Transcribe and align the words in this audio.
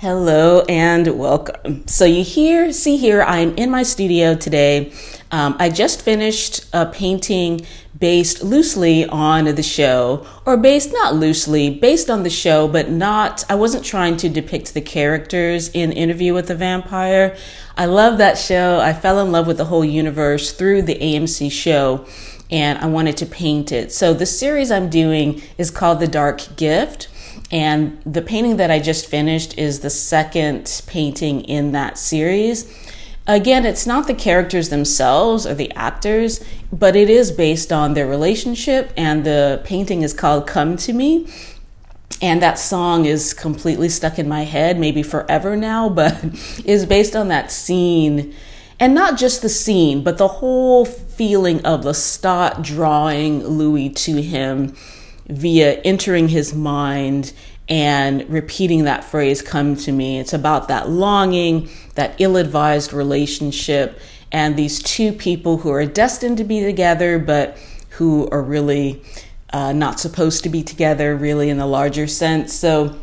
Hello 0.00 0.60
and 0.68 1.18
welcome. 1.18 1.84
So 1.88 2.04
you 2.04 2.22
hear, 2.22 2.70
see 2.70 2.98
here, 2.98 3.20
I'm 3.20 3.56
in 3.56 3.68
my 3.68 3.82
studio 3.82 4.36
today. 4.36 4.92
Um, 5.32 5.56
I 5.58 5.70
just 5.70 6.02
finished 6.02 6.66
a 6.72 6.86
painting 6.86 7.66
based 7.98 8.40
loosely 8.44 9.06
on 9.06 9.46
the 9.46 9.62
show, 9.64 10.24
or 10.46 10.56
based 10.56 10.92
not 10.92 11.16
loosely, 11.16 11.70
based 11.70 12.08
on 12.10 12.22
the 12.22 12.30
show, 12.30 12.68
but 12.68 12.88
not, 12.88 13.42
I 13.50 13.56
wasn't 13.56 13.84
trying 13.84 14.16
to 14.18 14.28
depict 14.28 14.72
the 14.72 14.80
characters 14.80 15.68
in 15.70 15.90
Interview 15.90 16.32
with 16.32 16.46
the 16.46 16.54
Vampire. 16.54 17.36
I 17.76 17.86
love 17.86 18.18
that 18.18 18.38
show. 18.38 18.78
I 18.78 18.92
fell 18.92 19.18
in 19.18 19.32
love 19.32 19.48
with 19.48 19.56
the 19.56 19.64
whole 19.64 19.84
universe 19.84 20.52
through 20.52 20.82
the 20.82 20.94
AMC 20.94 21.50
show, 21.50 22.06
and 22.52 22.78
I 22.78 22.86
wanted 22.86 23.16
to 23.16 23.26
paint 23.26 23.72
it. 23.72 23.90
So 23.90 24.14
the 24.14 24.26
series 24.26 24.70
I'm 24.70 24.90
doing 24.90 25.42
is 25.58 25.72
called 25.72 25.98
The 25.98 26.06
Dark 26.06 26.54
Gift. 26.54 27.08
And 27.50 28.00
the 28.04 28.20
painting 28.20 28.58
that 28.58 28.70
I 28.70 28.78
just 28.78 29.06
finished 29.06 29.56
is 29.56 29.80
the 29.80 29.90
second 29.90 30.82
painting 30.86 31.42
in 31.42 31.72
that 31.72 31.96
series. 31.96 32.70
Again, 33.26 33.64
it's 33.66 33.86
not 33.86 34.06
the 34.06 34.14
characters 34.14 34.68
themselves 34.68 35.46
or 35.46 35.54
the 35.54 35.72
actors, 35.72 36.44
but 36.72 36.96
it 36.96 37.10
is 37.10 37.30
based 37.30 37.72
on 37.72 37.94
their 37.94 38.06
relationship. 38.06 38.92
And 38.96 39.24
the 39.24 39.62
painting 39.64 40.02
is 40.02 40.12
called 40.12 40.46
Come 40.46 40.76
to 40.78 40.92
Me. 40.92 41.26
And 42.20 42.42
that 42.42 42.58
song 42.58 43.04
is 43.04 43.32
completely 43.32 43.88
stuck 43.88 44.18
in 44.18 44.28
my 44.28 44.42
head, 44.42 44.78
maybe 44.78 45.02
forever 45.02 45.56
now, 45.56 45.88
but 45.90 46.22
is 46.64 46.84
based 46.84 47.16
on 47.16 47.28
that 47.28 47.50
scene. 47.50 48.34
And 48.80 48.94
not 48.94 49.18
just 49.18 49.42
the 49.42 49.48
scene, 49.48 50.02
but 50.02 50.18
the 50.18 50.28
whole 50.28 50.84
feeling 50.84 51.64
of 51.64 51.82
Lestat 51.82 52.62
drawing 52.62 53.44
Louis 53.44 53.90
to 53.90 54.22
him 54.22 54.74
via 55.28 55.74
entering 55.82 56.28
his 56.28 56.54
mind 56.54 57.32
and 57.68 58.28
repeating 58.30 58.84
that 58.84 59.04
phrase 59.04 59.42
come 59.42 59.76
to 59.76 59.92
me. 59.92 60.18
It's 60.18 60.32
about 60.32 60.68
that 60.68 60.88
longing 60.88 61.68
that 61.94 62.14
ill-advised 62.18 62.92
relationship 62.92 64.00
and 64.32 64.56
these 64.56 64.82
two 64.82 65.12
people 65.12 65.58
who 65.58 65.70
are 65.70 65.84
destined 65.84 66.38
to 66.38 66.44
be 66.44 66.60
together 66.60 67.18
but 67.18 67.58
who 67.90 68.28
are 68.30 68.42
really 68.42 69.02
uh, 69.52 69.72
not 69.72 69.98
supposed 70.00 70.42
to 70.44 70.48
be 70.48 70.62
together 70.62 71.16
really 71.16 71.50
in 71.50 71.58
the 71.58 71.66
larger 71.66 72.06
sense. 72.06 72.52
So 72.54 72.98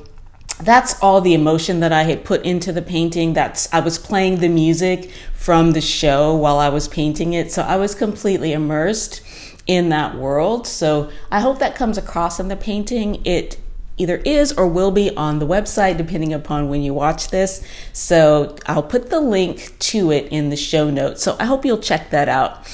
that's 0.61 1.01
all 1.01 1.21
the 1.21 1.33
emotion 1.33 1.81
that 1.81 1.91
I 1.91 2.03
had 2.03 2.23
put 2.23 2.43
into 2.45 2.71
the 2.71 2.81
painting. 2.81 3.33
That's 3.33 3.71
I 3.73 3.81
was 3.81 3.97
playing 3.97 4.37
the 4.37 4.47
music 4.47 5.11
from 5.33 5.71
the 5.71 5.81
show 5.81 6.33
while 6.35 6.59
I 6.59 6.69
was 6.69 6.87
painting 6.87 7.33
it, 7.33 7.51
so 7.51 7.61
I 7.61 7.75
was 7.75 7.93
completely 7.93 8.53
immersed 8.53 9.21
in 9.67 9.89
that 9.89 10.15
world. 10.15 10.67
So 10.67 11.09
I 11.31 11.39
hope 11.39 11.59
that 11.59 11.75
comes 11.75 11.97
across 11.97 12.39
in 12.39 12.47
the 12.47 12.55
painting. 12.55 13.21
It 13.25 13.57
either 13.97 14.17
is 14.17 14.51
or 14.53 14.67
will 14.67 14.91
be 14.91 15.15
on 15.15 15.39
the 15.39 15.47
website 15.47 15.97
depending 15.97 16.33
upon 16.33 16.69
when 16.69 16.81
you 16.81 16.93
watch 16.93 17.29
this. 17.29 17.65
So 17.93 18.55
I'll 18.65 18.83
put 18.83 19.09
the 19.09 19.19
link 19.19 19.77
to 19.79 20.11
it 20.11 20.27
in 20.31 20.49
the 20.49 20.57
show 20.57 20.89
notes. 20.89 21.23
So 21.23 21.35
I 21.39 21.45
hope 21.45 21.65
you'll 21.65 21.77
check 21.77 22.09
that 22.09 22.29
out. 22.29 22.67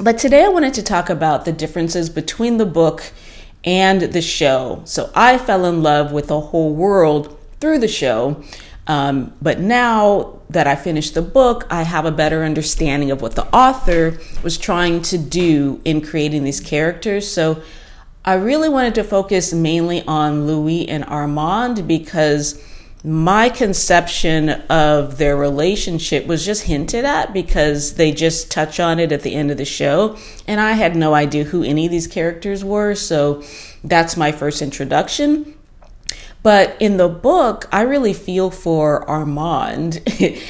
But 0.00 0.18
today 0.18 0.44
I 0.44 0.48
wanted 0.48 0.74
to 0.74 0.82
talk 0.82 1.08
about 1.08 1.44
the 1.44 1.52
differences 1.52 2.10
between 2.10 2.56
the 2.58 2.66
book 2.66 3.12
and 3.64 4.00
the 4.00 4.22
show. 4.22 4.82
So 4.84 5.10
I 5.14 5.38
fell 5.38 5.64
in 5.64 5.82
love 5.82 6.12
with 6.12 6.28
the 6.28 6.40
whole 6.40 6.74
world 6.74 7.38
through 7.60 7.78
the 7.78 7.88
show. 7.88 8.42
Um, 8.86 9.34
but 9.42 9.58
now 9.58 10.35
that 10.48 10.66
I 10.66 10.76
finished 10.76 11.14
the 11.14 11.22
book, 11.22 11.66
I 11.70 11.82
have 11.82 12.04
a 12.04 12.12
better 12.12 12.44
understanding 12.44 13.10
of 13.10 13.20
what 13.20 13.34
the 13.34 13.46
author 13.54 14.18
was 14.42 14.56
trying 14.56 15.02
to 15.02 15.18
do 15.18 15.80
in 15.84 16.00
creating 16.00 16.44
these 16.44 16.60
characters. 16.60 17.30
So 17.30 17.62
I 18.24 18.34
really 18.34 18.68
wanted 18.68 18.94
to 18.96 19.04
focus 19.04 19.52
mainly 19.52 20.02
on 20.02 20.46
Louis 20.46 20.88
and 20.88 21.04
Armand 21.04 21.86
because 21.86 22.62
my 23.04 23.48
conception 23.48 24.50
of 24.68 25.18
their 25.18 25.36
relationship 25.36 26.26
was 26.26 26.44
just 26.44 26.64
hinted 26.64 27.04
at 27.04 27.32
because 27.32 27.94
they 27.94 28.10
just 28.10 28.50
touch 28.50 28.80
on 28.80 28.98
it 28.98 29.12
at 29.12 29.22
the 29.22 29.34
end 29.34 29.52
of 29.52 29.56
the 29.56 29.64
show. 29.64 30.16
And 30.48 30.60
I 30.60 30.72
had 30.72 30.96
no 30.96 31.14
idea 31.14 31.44
who 31.44 31.62
any 31.62 31.86
of 31.86 31.92
these 31.92 32.08
characters 32.08 32.64
were. 32.64 32.96
So 32.96 33.44
that's 33.84 34.16
my 34.16 34.32
first 34.32 34.60
introduction. 34.60 35.55
But 36.46 36.76
in 36.78 36.96
the 36.96 37.08
book, 37.08 37.66
I 37.72 37.82
really 37.82 38.12
feel 38.12 38.52
for 38.52 39.02
Armand. 39.10 40.00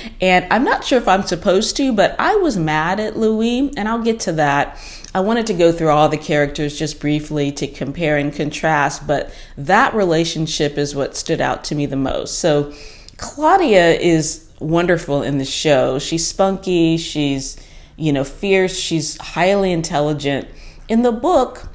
and 0.20 0.46
I'm 0.50 0.62
not 0.62 0.84
sure 0.84 0.98
if 0.98 1.08
I'm 1.08 1.22
supposed 1.22 1.74
to, 1.78 1.90
but 1.90 2.14
I 2.18 2.36
was 2.36 2.58
mad 2.58 3.00
at 3.00 3.16
Louis, 3.16 3.72
and 3.78 3.88
I'll 3.88 4.02
get 4.02 4.20
to 4.20 4.32
that. 4.32 4.78
I 5.14 5.20
wanted 5.20 5.46
to 5.46 5.54
go 5.54 5.72
through 5.72 5.88
all 5.88 6.10
the 6.10 6.18
characters 6.18 6.78
just 6.78 7.00
briefly 7.00 7.50
to 7.52 7.66
compare 7.66 8.18
and 8.18 8.30
contrast, 8.30 9.06
but 9.06 9.32
that 9.56 9.94
relationship 9.94 10.76
is 10.76 10.94
what 10.94 11.16
stood 11.16 11.40
out 11.40 11.64
to 11.64 11.74
me 11.74 11.86
the 11.86 11.96
most. 11.96 12.40
So 12.40 12.74
Claudia 13.16 13.94
is 13.94 14.50
wonderful 14.60 15.22
in 15.22 15.38
the 15.38 15.46
show. 15.46 15.98
She's 15.98 16.26
spunky, 16.26 16.98
she's, 16.98 17.56
you 17.96 18.12
know, 18.12 18.22
fierce, 18.22 18.78
she's 18.78 19.16
highly 19.16 19.72
intelligent. 19.72 20.46
In 20.90 21.00
the 21.00 21.12
book, 21.12 21.70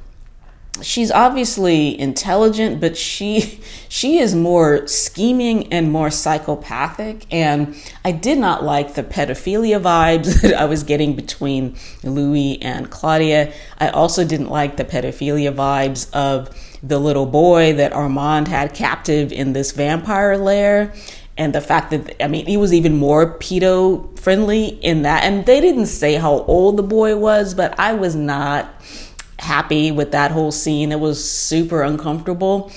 she's 0.80 1.10
obviously 1.10 1.98
intelligent 2.00 2.80
but 2.80 2.96
she 2.96 3.60
she 3.88 4.18
is 4.18 4.34
more 4.34 4.86
scheming 4.86 5.70
and 5.72 5.92
more 5.92 6.10
psychopathic. 6.10 7.26
And 7.30 7.76
i 8.04 8.12
did 8.12 8.38
not 8.38 8.64
like 8.64 8.94
the 8.94 9.02
pedophilia 9.02 9.80
vibes 9.80 10.40
that 10.42 10.54
i 10.54 10.64
was 10.64 10.82
getting 10.82 11.14
between 11.14 11.76
louis 12.02 12.60
and 12.62 12.90
claudia. 12.90 13.52
I 13.78 13.88
also 13.88 14.24
didn't 14.24 14.48
like 14.48 14.76
the 14.76 14.84
pedophilia 14.84 15.54
vibes 15.54 16.10
of 16.14 16.48
the 16.82 16.98
little 16.98 17.26
boy 17.26 17.74
that 17.74 17.92
armand 17.92 18.48
had 18.48 18.74
captive 18.74 19.30
in 19.30 19.52
this 19.52 19.72
vampire 19.72 20.36
lair. 20.36 20.92
And 21.38 21.54
the 21.54 21.60
fact 21.60 21.90
that 21.90 22.22
I 22.22 22.28
mean 22.28 22.46
he 22.46 22.56
was 22.56 22.72
even 22.72 22.96
more 22.96 23.38
pedo 23.38 24.18
friendly 24.18 24.66
in 24.66 25.02
that. 25.02 25.24
And 25.24 25.46
they 25.46 25.60
didn't 25.60 25.86
say 25.86 26.14
how 26.14 26.40
old 26.40 26.76
the 26.76 26.82
boy 26.82 27.16
was 27.16 27.54
but 27.54 27.78
I 27.78 27.92
was 27.94 28.14
not 28.14 28.68
happy 29.42 29.90
with 29.90 30.12
that 30.12 30.30
whole 30.30 30.52
scene. 30.52 30.92
It 30.92 31.00
was 31.00 31.28
super 31.28 31.82
uncomfortable. 31.82 32.72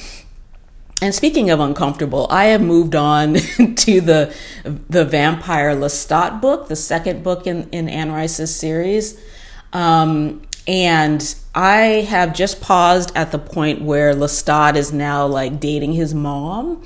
And 1.02 1.14
speaking 1.14 1.50
of 1.50 1.60
uncomfortable, 1.60 2.28
I 2.30 2.46
have 2.46 2.62
moved 2.62 2.96
on 2.96 3.34
to 3.76 4.02
the 4.02 4.36
the 4.64 5.06
Vampire 5.06 5.76
Lestat 5.76 6.42
book, 6.42 6.68
the 6.68 6.76
second 6.76 7.24
book 7.24 7.48
in, 7.48 7.70
in 7.70 7.90
Anne 7.90 8.12
Rice's 8.12 8.56
series. 8.56 9.20
Um, 9.74 10.42
and 10.68 11.36
I 11.54 12.08
have 12.10 12.34
just 12.34 12.62
paused 12.62 13.12
at 13.16 13.32
the 13.32 13.38
point 13.38 13.82
where 13.82 14.14
Lestat 14.14 14.76
is 14.76 14.92
now 14.92 15.28
like 15.28 15.60
dating 15.60 15.94
his 15.94 16.14
mom. 16.14 16.84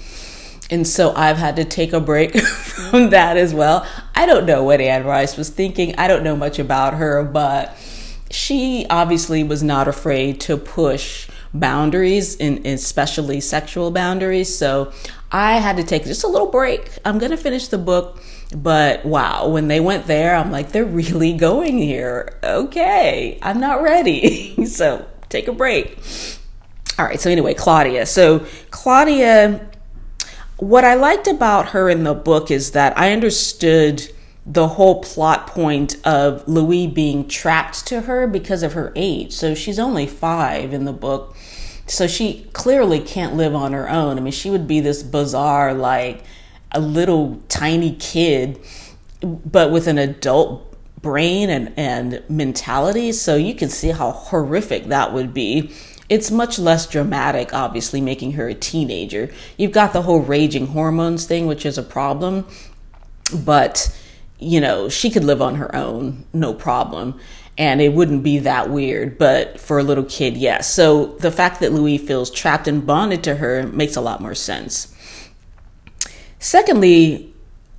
And 0.72 0.86
so 0.86 1.14
I've 1.16 1.38
had 1.38 1.56
to 1.56 1.66
take 1.66 1.94
a 1.94 2.00
break 2.00 2.38
from 2.42 3.12
that 3.12 3.38
as 3.38 3.54
well. 3.54 3.88
I 4.16 4.26
don't 4.26 4.46
know 4.46 4.64
what 4.64 4.82
Anne 4.82 5.06
Rice 5.06 5.38
was 5.38 5.50
thinking. 5.50 5.96
I 5.98 6.08
don't 6.08 6.24
know 6.24 6.36
much 6.36 6.60
about 6.60 6.96
her, 6.96 7.24
but 7.24 7.76
she 8.30 8.86
obviously 8.90 9.44
was 9.44 9.64
not 9.64 9.88
afraid 9.88 10.40
to 10.42 10.58
push 10.58 11.30
boundaries, 11.54 12.38
and 12.38 12.66
especially 12.66 13.42
sexual 13.42 13.92
boundaries. 13.92 14.56
So 14.56 14.92
I 15.32 15.58
had 15.58 15.78
to 15.78 15.84
take 15.84 16.04
just 16.04 16.24
a 16.24 16.28
little 16.28 16.52
break. 16.52 16.92
I'm 17.06 17.18
going 17.18 17.32
to 17.32 17.38
finish 17.38 17.68
the 17.68 17.78
book, 17.78 18.22
but 18.56 19.06
wow, 19.06 19.48
when 19.48 19.68
they 19.68 19.80
went 19.80 20.08
there, 20.08 20.36
I'm 20.36 20.52
like, 20.52 20.72
they're 20.72 20.86
really 20.86 21.34
going 21.38 21.78
here. 21.78 22.38
Okay, 22.44 23.40
I'm 23.42 23.60
not 23.60 23.82
ready. 23.82 24.66
so 24.68 25.06
take 25.30 25.48
a 25.48 25.54
break. 25.54 25.98
All 26.98 27.06
right, 27.06 27.20
so 27.20 27.30
anyway, 27.30 27.54
Claudia. 27.54 28.06
So 28.06 28.46
Claudia, 28.72 29.70
what 30.58 30.84
I 30.84 30.96
liked 30.96 31.28
about 31.28 31.70
her 31.70 31.90
in 31.90 32.04
the 32.04 32.14
book 32.14 32.52
is 32.52 32.72
that 32.72 32.98
I 32.98 33.14
understood 33.14 34.12
the 34.46 34.70
whole 34.70 35.02
plot 35.02 35.48
point 35.48 35.96
of 36.06 36.48
Louis 36.48 36.88
being 36.88 37.28
trapped 37.28 37.86
to 37.88 38.02
her 38.02 38.26
because 38.28 38.64
of 38.64 38.74
her 38.74 38.92
age. 38.96 39.32
So 39.34 39.54
she's 39.54 39.80
only 39.80 40.08
five 40.08 40.74
in 40.74 40.86
the 40.86 40.94
book. 40.94 41.36
So 41.86 42.08
she 42.08 42.48
clearly 42.54 43.00
can't 43.00 43.36
live 43.36 43.56
on 43.56 43.74
her 43.74 43.90
own. 43.90 44.18
I 44.18 44.22
mean, 44.22 44.32
she 44.32 44.50
would 44.50 44.68
be 44.68 44.80
this 44.80 45.04
bizarre, 45.04 45.74
like 45.74 46.24
a 46.72 46.80
little 46.80 47.42
tiny 47.50 47.96
kid, 47.96 48.60
but 49.22 49.72
with 49.72 49.88
an 49.88 49.98
adult 49.98 50.66
brain 51.02 51.50
and, 51.50 51.74
and 51.78 52.24
mentality. 52.30 53.12
So 53.12 53.36
you 53.36 53.56
can 53.56 53.70
see 53.70 53.90
how 53.90 54.12
horrific 54.12 54.86
that 54.86 55.14
would 55.14 55.34
be. 55.34 55.74
It's 56.10 56.32
much 56.32 56.58
less 56.58 56.88
dramatic, 56.88 57.54
obviously, 57.54 58.02
making 58.02 58.32
her 58.34 58.48
a 58.48 58.56
teenager. 58.56 59.32
You've 59.58 59.72
got 59.72 59.94
the 59.94 60.02
whole 60.02 60.22
raging 60.22 60.68
hormones 60.68 61.26
thing, 61.26 61.46
which 61.46 61.66
is 61.66 61.78
a 61.78 61.84
problem, 61.84 62.48
but 63.32 63.96
you 64.40 64.62
know, 64.62 64.90
she 64.90 65.10
could 65.10 65.24
live 65.24 65.42
on 65.42 65.56
her 65.56 65.74
own, 65.76 66.26
no 66.34 66.54
problem. 66.54 67.20
And 67.58 67.82
it 67.82 67.94
wouldn't 67.94 68.24
be 68.24 68.40
that 68.40 68.70
weird. 68.70 69.18
But 69.18 69.60
for 69.60 69.80
a 69.80 69.84
little 69.84 70.06
kid, 70.06 70.38
yes. 70.38 70.74
So 70.74 71.08
the 71.18 71.32
fact 71.32 71.60
that 71.60 71.74
Louis 71.74 71.98
feels 71.98 72.32
trapped 72.32 72.68
and 72.68 72.86
bonded 72.86 73.24
to 73.26 73.36
her 73.36 73.68
makes 73.68 73.98
a 73.98 74.02
lot 74.02 74.22
more 74.22 74.36
sense. 74.36 74.96
Secondly, 76.40 77.34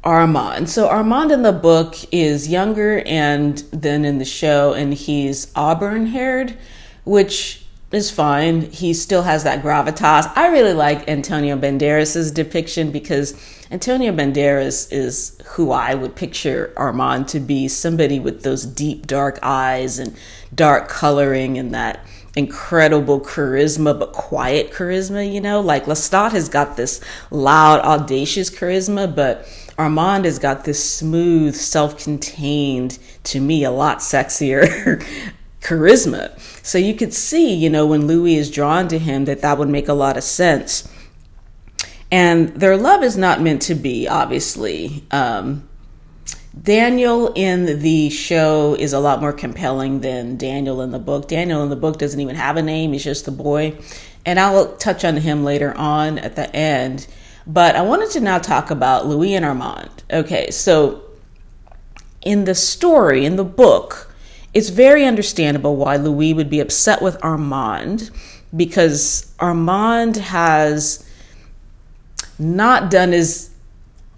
Armand. 0.05 0.69
So 0.69 0.89
Armand 0.89 1.31
in 1.31 1.43
the 1.43 1.53
book 1.53 1.97
is 2.13 2.49
younger 2.49 3.01
and 3.07 3.59
then 3.73 4.05
in 4.05 4.19
the 4.19 4.25
show, 4.25 4.73
and 4.73 4.95
he's 4.95 5.51
auburn 5.55 6.07
haired, 6.07 6.57
which 7.05 7.65
is 7.93 8.11
fine. 8.11 8.63
He 8.71 8.95
still 8.95 9.23
has 9.23 9.45
that 9.45 9.63
gravitas. 9.63 10.31
I 10.37 10.49
really 10.49 10.73
like 10.73 11.09
Antonio 11.09 11.57
Banderas' 11.57 12.33
depiction 12.33 12.91
because 12.91 13.35
Antonio 13.73 14.13
Banderas 14.13 14.93
is 14.93 15.39
who 15.51 15.71
I 15.71 15.95
would 15.95 16.17
picture 16.17 16.73
Armand 16.77 17.29
to 17.29 17.39
be 17.39 17.69
somebody 17.69 18.19
with 18.19 18.43
those 18.43 18.67
deep, 18.67 19.07
dark 19.07 19.39
eyes 19.43 20.01
and 20.01 20.17
dark 20.53 20.89
coloring 20.89 21.57
and 21.57 21.73
that 21.73 22.05
incredible 22.35 23.21
charisma, 23.21 23.97
but 23.97 24.13
quiet 24.13 24.73
charisma, 24.73 25.33
you 25.33 25.41
know? 25.41 25.61
Like 25.61 25.85
Lestat 25.85 26.33
has 26.33 26.49
got 26.49 26.77
this 26.77 27.01
loud, 27.31 27.81
audacious 27.81 28.51
charisma, 28.51 29.15
but 29.15 29.47
Armand 29.79 30.25
has 30.25 30.41
got 30.41 30.65
this 30.65 30.83
smooth, 30.83 31.55
self 31.55 32.03
contained, 32.03 32.99
to 33.25 33.41
me, 33.41 33.63
a 33.63 33.71
lot 33.71 33.99
sexier 33.99 35.01
charisma. 35.61 36.37
So 36.65 36.77
you 36.77 36.95
could 36.95 37.15
see, 37.15 37.55
you 37.55 37.71
know, 37.71 37.87
when 37.87 38.09
Louis 38.09 38.37
is 38.37 38.51
drawn 38.51 38.89
to 38.89 38.99
him, 38.99 39.27
that 39.27 39.43
that 39.43 39.59
would 39.59 39.69
make 39.69 39.87
a 39.87 39.95
lot 39.95 40.17
of 40.17 40.25
sense. 40.25 40.89
And 42.11 42.49
their 42.49 42.77
love 42.77 43.03
is 43.03 43.17
not 43.17 43.41
meant 43.41 43.63
to 43.63 43.75
be, 43.75 44.09
obviously. 44.09 45.05
Um, 45.11 45.69
Daniel 46.61 47.33
in 47.35 47.81
the 47.81 48.11
show 48.11 48.75
is 48.75 48.93
a 48.93 48.99
lot 48.99 49.21
more 49.21 49.33
compelling 49.33 50.01
than 50.01 50.37
Daniel 50.37 50.83
in 50.83 50.91
the 50.91 50.99
book. 50.99 51.29
Daniel 51.29 51.63
in 51.63 51.71
the 51.71 51.77
book 51.77 51.99
doesn't 51.99 52.19
even 52.19 52.35
have 52.35 52.57
a 52.57 52.63
name, 52.63 52.93
he's 52.93 53.05
just 53.05 53.25
the 53.25 53.31
boy. 53.31 53.79
And 54.27 54.41
I'll 54.41 54.77
touch 54.77 55.05
on 55.05 55.17
him 55.19 55.45
later 55.45 55.73
on 55.77 56.19
at 56.19 56.37
the 56.37 56.55
end. 56.55 57.07
But 57.47 57.77
I 57.77 57.83
wanted 57.83 58.11
to 58.11 58.21
now 58.21 58.39
talk 58.39 58.71
about 58.71 59.07
Louis 59.07 59.35
and 59.35 59.45
Armand. 59.45 60.03
Okay, 60.13 60.51
so 60.51 61.03
in 62.23 62.45
the 62.45 62.55
story, 62.55 63.25
in 63.25 63.37
the 63.37 63.45
book, 63.45 64.13
it's 64.53 64.69
very 64.69 65.05
understandable 65.05 65.77
why 65.77 65.97
Louis 65.97 66.35
would 66.35 66.51
be 66.51 66.61
upset 66.61 67.01
with 67.01 67.23
Armand 67.25 68.11
because 68.55 69.33
Armand 69.39 70.17
has 70.17 71.07
not 72.41 72.91
done 72.91 73.13
is 73.13 73.51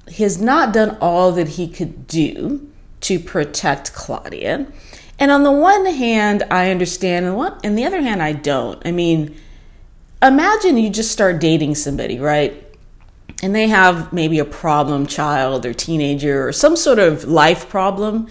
he 0.09 0.23
has 0.23 0.41
not 0.41 0.73
done 0.73 0.97
all 1.01 1.33
that 1.33 1.49
he 1.49 1.69
could 1.69 2.07
do 2.07 2.71
to 3.01 3.19
protect 3.19 3.93
Claudia. 3.93 4.67
And 5.19 5.31
on 5.31 5.43
the 5.43 5.53
one 5.53 5.87
hand, 5.87 6.45
I 6.51 6.71
understand, 6.71 7.27
and 7.27 7.37
what 7.37 7.65
on 7.65 7.75
the 7.75 7.85
other 7.85 8.01
hand, 8.01 8.23
I 8.23 8.33
don't. 8.33 8.85
I 8.87 8.93
mean, 8.93 9.37
imagine 10.23 10.77
you 10.77 10.91
just 10.91 11.11
start 11.11 11.41
dating 11.41 11.75
somebody, 11.75 12.19
right? 12.19 12.65
And 13.43 13.55
they 13.55 13.67
have 13.69 14.13
maybe 14.13 14.39
a 14.39 14.45
problem 14.45 15.07
child 15.07 15.67
or 15.67 15.75
teenager 15.75 16.47
or 16.47 16.53
some 16.53 16.77
sort 16.77 16.99
of 16.99 17.25
life 17.25 17.69
problem. 17.69 18.29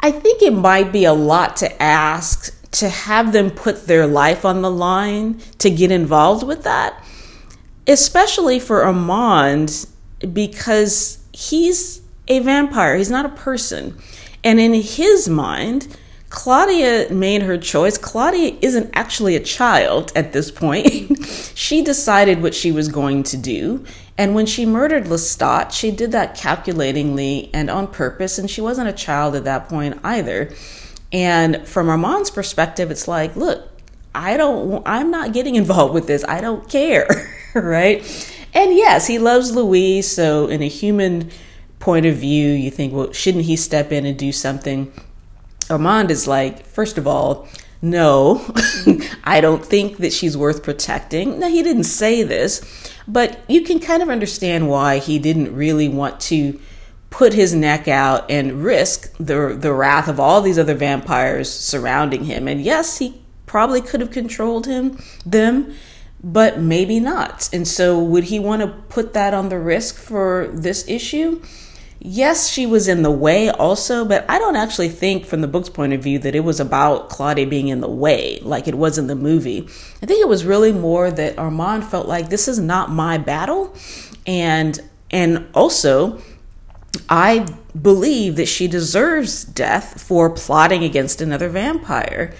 I 0.00 0.10
think 0.10 0.42
it 0.42 0.52
might 0.52 0.90
be 0.90 1.04
a 1.04 1.12
lot 1.12 1.56
to 1.58 1.82
ask 1.82 2.58
to 2.72 2.88
have 2.88 3.32
them 3.32 3.50
put 3.50 3.86
their 3.86 4.06
life 4.06 4.44
on 4.44 4.62
the 4.62 4.70
line 4.70 5.40
to 5.58 5.70
get 5.70 5.92
involved 5.92 6.44
with 6.44 6.64
that 6.64 7.04
especially 7.86 8.58
for 8.58 8.82
Armand 8.82 9.86
because 10.32 11.18
he's 11.32 12.02
a 12.28 12.38
vampire, 12.40 12.96
he's 12.96 13.10
not 13.10 13.26
a 13.26 13.30
person. 13.30 13.96
And 14.44 14.60
in 14.60 14.74
his 14.74 15.28
mind, 15.28 15.96
Claudia 16.32 17.12
made 17.12 17.42
her 17.42 17.58
choice. 17.58 17.98
Claudia 17.98 18.56
isn't 18.62 18.90
actually 18.94 19.36
a 19.36 19.40
child 19.40 20.12
at 20.16 20.32
this 20.32 20.50
point. 20.50 21.22
she 21.54 21.84
decided 21.84 22.42
what 22.42 22.54
she 22.54 22.72
was 22.72 22.88
going 22.88 23.22
to 23.24 23.36
do. 23.36 23.84
And 24.16 24.34
when 24.34 24.46
she 24.46 24.64
murdered 24.64 25.04
Lestat, 25.04 25.72
she 25.72 25.90
did 25.90 26.12
that 26.12 26.34
calculatingly 26.34 27.50
and 27.52 27.68
on 27.68 27.86
purpose. 27.86 28.38
And 28.38 28.50
she 28.50 28.62
wasn't 28.62 28.88
a 28.88 28.94
child 28.94 29.34
at 29.34 29.44
that 29.44 29.68
point 29.68 30.00
either. 30.02 30.52
And 31.12 31.68
from 31.68 31.88
Armand's 31.88 32.30
perspective, 32.30 32.90
it's 32.90 33.06
like, 33.06 33.36
look, 33.36 33.68
I 34.14 34.38
don't, 34.38 34.82
I'm 34.86 35.10
not 35.10 35.34
getting 35.34 35.54
involved 35.62 35.92
with 35.92 36.06
this. 36.06 36.24
I 36.26 36.40
don't 36.40 36.66
care. 36.68 37.06
right? 37.60 38.02
And 38.54 38.74
yes, 38.74 39.06
he 39.06 39.18
loves 39.18 39.52
Louis. 39.52 40.02
So, 40.02 40.46
in 40.46 40.62
a 40.62 40.68
human 40.68 41.30
point 41.78 42.06
of 42.06 42.16
view, 42.16 42.50
you 42.50 42.70
think, 42.70 42.92
well, 42.92 43.12
shouldn't 43.12 43.44
he 43.44 43.56
step 43.56 43.92
in 43.92 44.06
and 44.06 44.18
do 44.18 44.32
something? 44.32 44.92
Armand 45.70 46.10
is 46.10 46.28
like, 46.28 46.64
first 46.66 46.98
of 46.98 47.06
all, 47.06 47.48
no, 47.80 48.44
I 49.24 49.40
don't 49.40 49.64
think 49.64 49.98
that 49.98 50.12
she's 50.12 50.36
worth 50.36 50.62
protecting. 50.62 51.40
Now, 51.40 51.48
he 51.48 51.62
didn't 51.62 51.84
say 51.84 52.22
this, 52.22 52.92
but 53.08 53.40
you 53.48 53.62
can 53.62 53.80
kind 53.80 54.02
of 54.02 54.08
understand 54.08 54.68
why 54.68 54.98
he 54.98 55.18
didn't 55.18 55.54
really 55.54 55.88
want 55.88 56.20
to 56.20 56.60
put 57.10 57.34
his 57.34 57.54
neck 57.54 57.88
out 57.88 58.30
and 58.30 58.64
risk 58.64 59.14
the 59.18 59.54
the 59.58 59.72
wrath 59.72 60.08
of 60.08 60.18
all 60.18 60.40
these 60.40 60.58
other 60.58 60.74
vampires 60.74 61.50
surrounding 61.52 62.24
him. 62.24 62.48
And 62.48 62.62
yes, 62.62 62.98
he 62.98 63.20
probably 63.44 63.82
could 63.82 64.00
have 64.00 64.10
controlled 64.10 64.66
him 64.66 64.98
them 65.26 65.74
but 66.24 66.58
maybe 66.58 67.00
not. 67.00 67.48
And 67.52 67.66
so, 67.66 68.02
would 68.02 68.24
he 68.24 68.38
want 68.38 68.62
to 68.62 68.68
put 68.68 69.12
that 69.14 69.34
on 69.34 69.48
the 69.48 69.58
risk 69.58 69.96
for 69.96 70.50
this 70.52 70.88
issue? 70.88 71.42
Yes, 72.04 72.48
she 72.48 72.66
was 72.66 72.88
in 72.88 73.02
the 73.02 73.12
way 73.12 73.48
also, 73.48 74.04
but 74.04 74.24
I 74.28 74.40
don't 74.40 74.56
actually 74.56 74.88
think, 74.88 75.24
from 75.24 75.40
the 75.40 75.46
book's 75.46 75.68
point 75.68 75.92
of 75.92 76.02
view, 76.02 76.18
that 76.18 76.34
it 76.34 76.40
was 76.40 76.58
about 76.58 77.08
Claudia 77.08 77.46
being 77.46 77.68
in 77.68 77.80
the 77.80 77.88
way 77.88 78.40
like 78.42 78.66
it 78.66 78.74
was 78.74 78.98
in 78.98 79.06
the 79.06 79.14
movie. 79.14 79.68
I 80.02 80.06
think 80.06 80.20
it 80.20 80.28
was 80.28 80.44
really 80.44 80.72
more 80.72 81.12
that 81.12 81.38
Armand 81.38 81.84
felt 81.84 82.08
like 82.08 82.28
this 82.28 82.48
is 82.48 82.58
not 82.58 82.90
my 82.90 83.18
battle, 83.18 83.72
and 84.26 84.80
and 85.12 85.46
also 85.54 86.20
I 87.08 87.46
believe 87.80 88.36
that 88.36 88.46
she 88.46 88.66
deserves 88.66 89.44
death 89.44 90.02
for 90.02 90.28
plotting 90.30 90.82
against 90.82 91.20
another 91.20 91.48
vampire. 91.48 92.34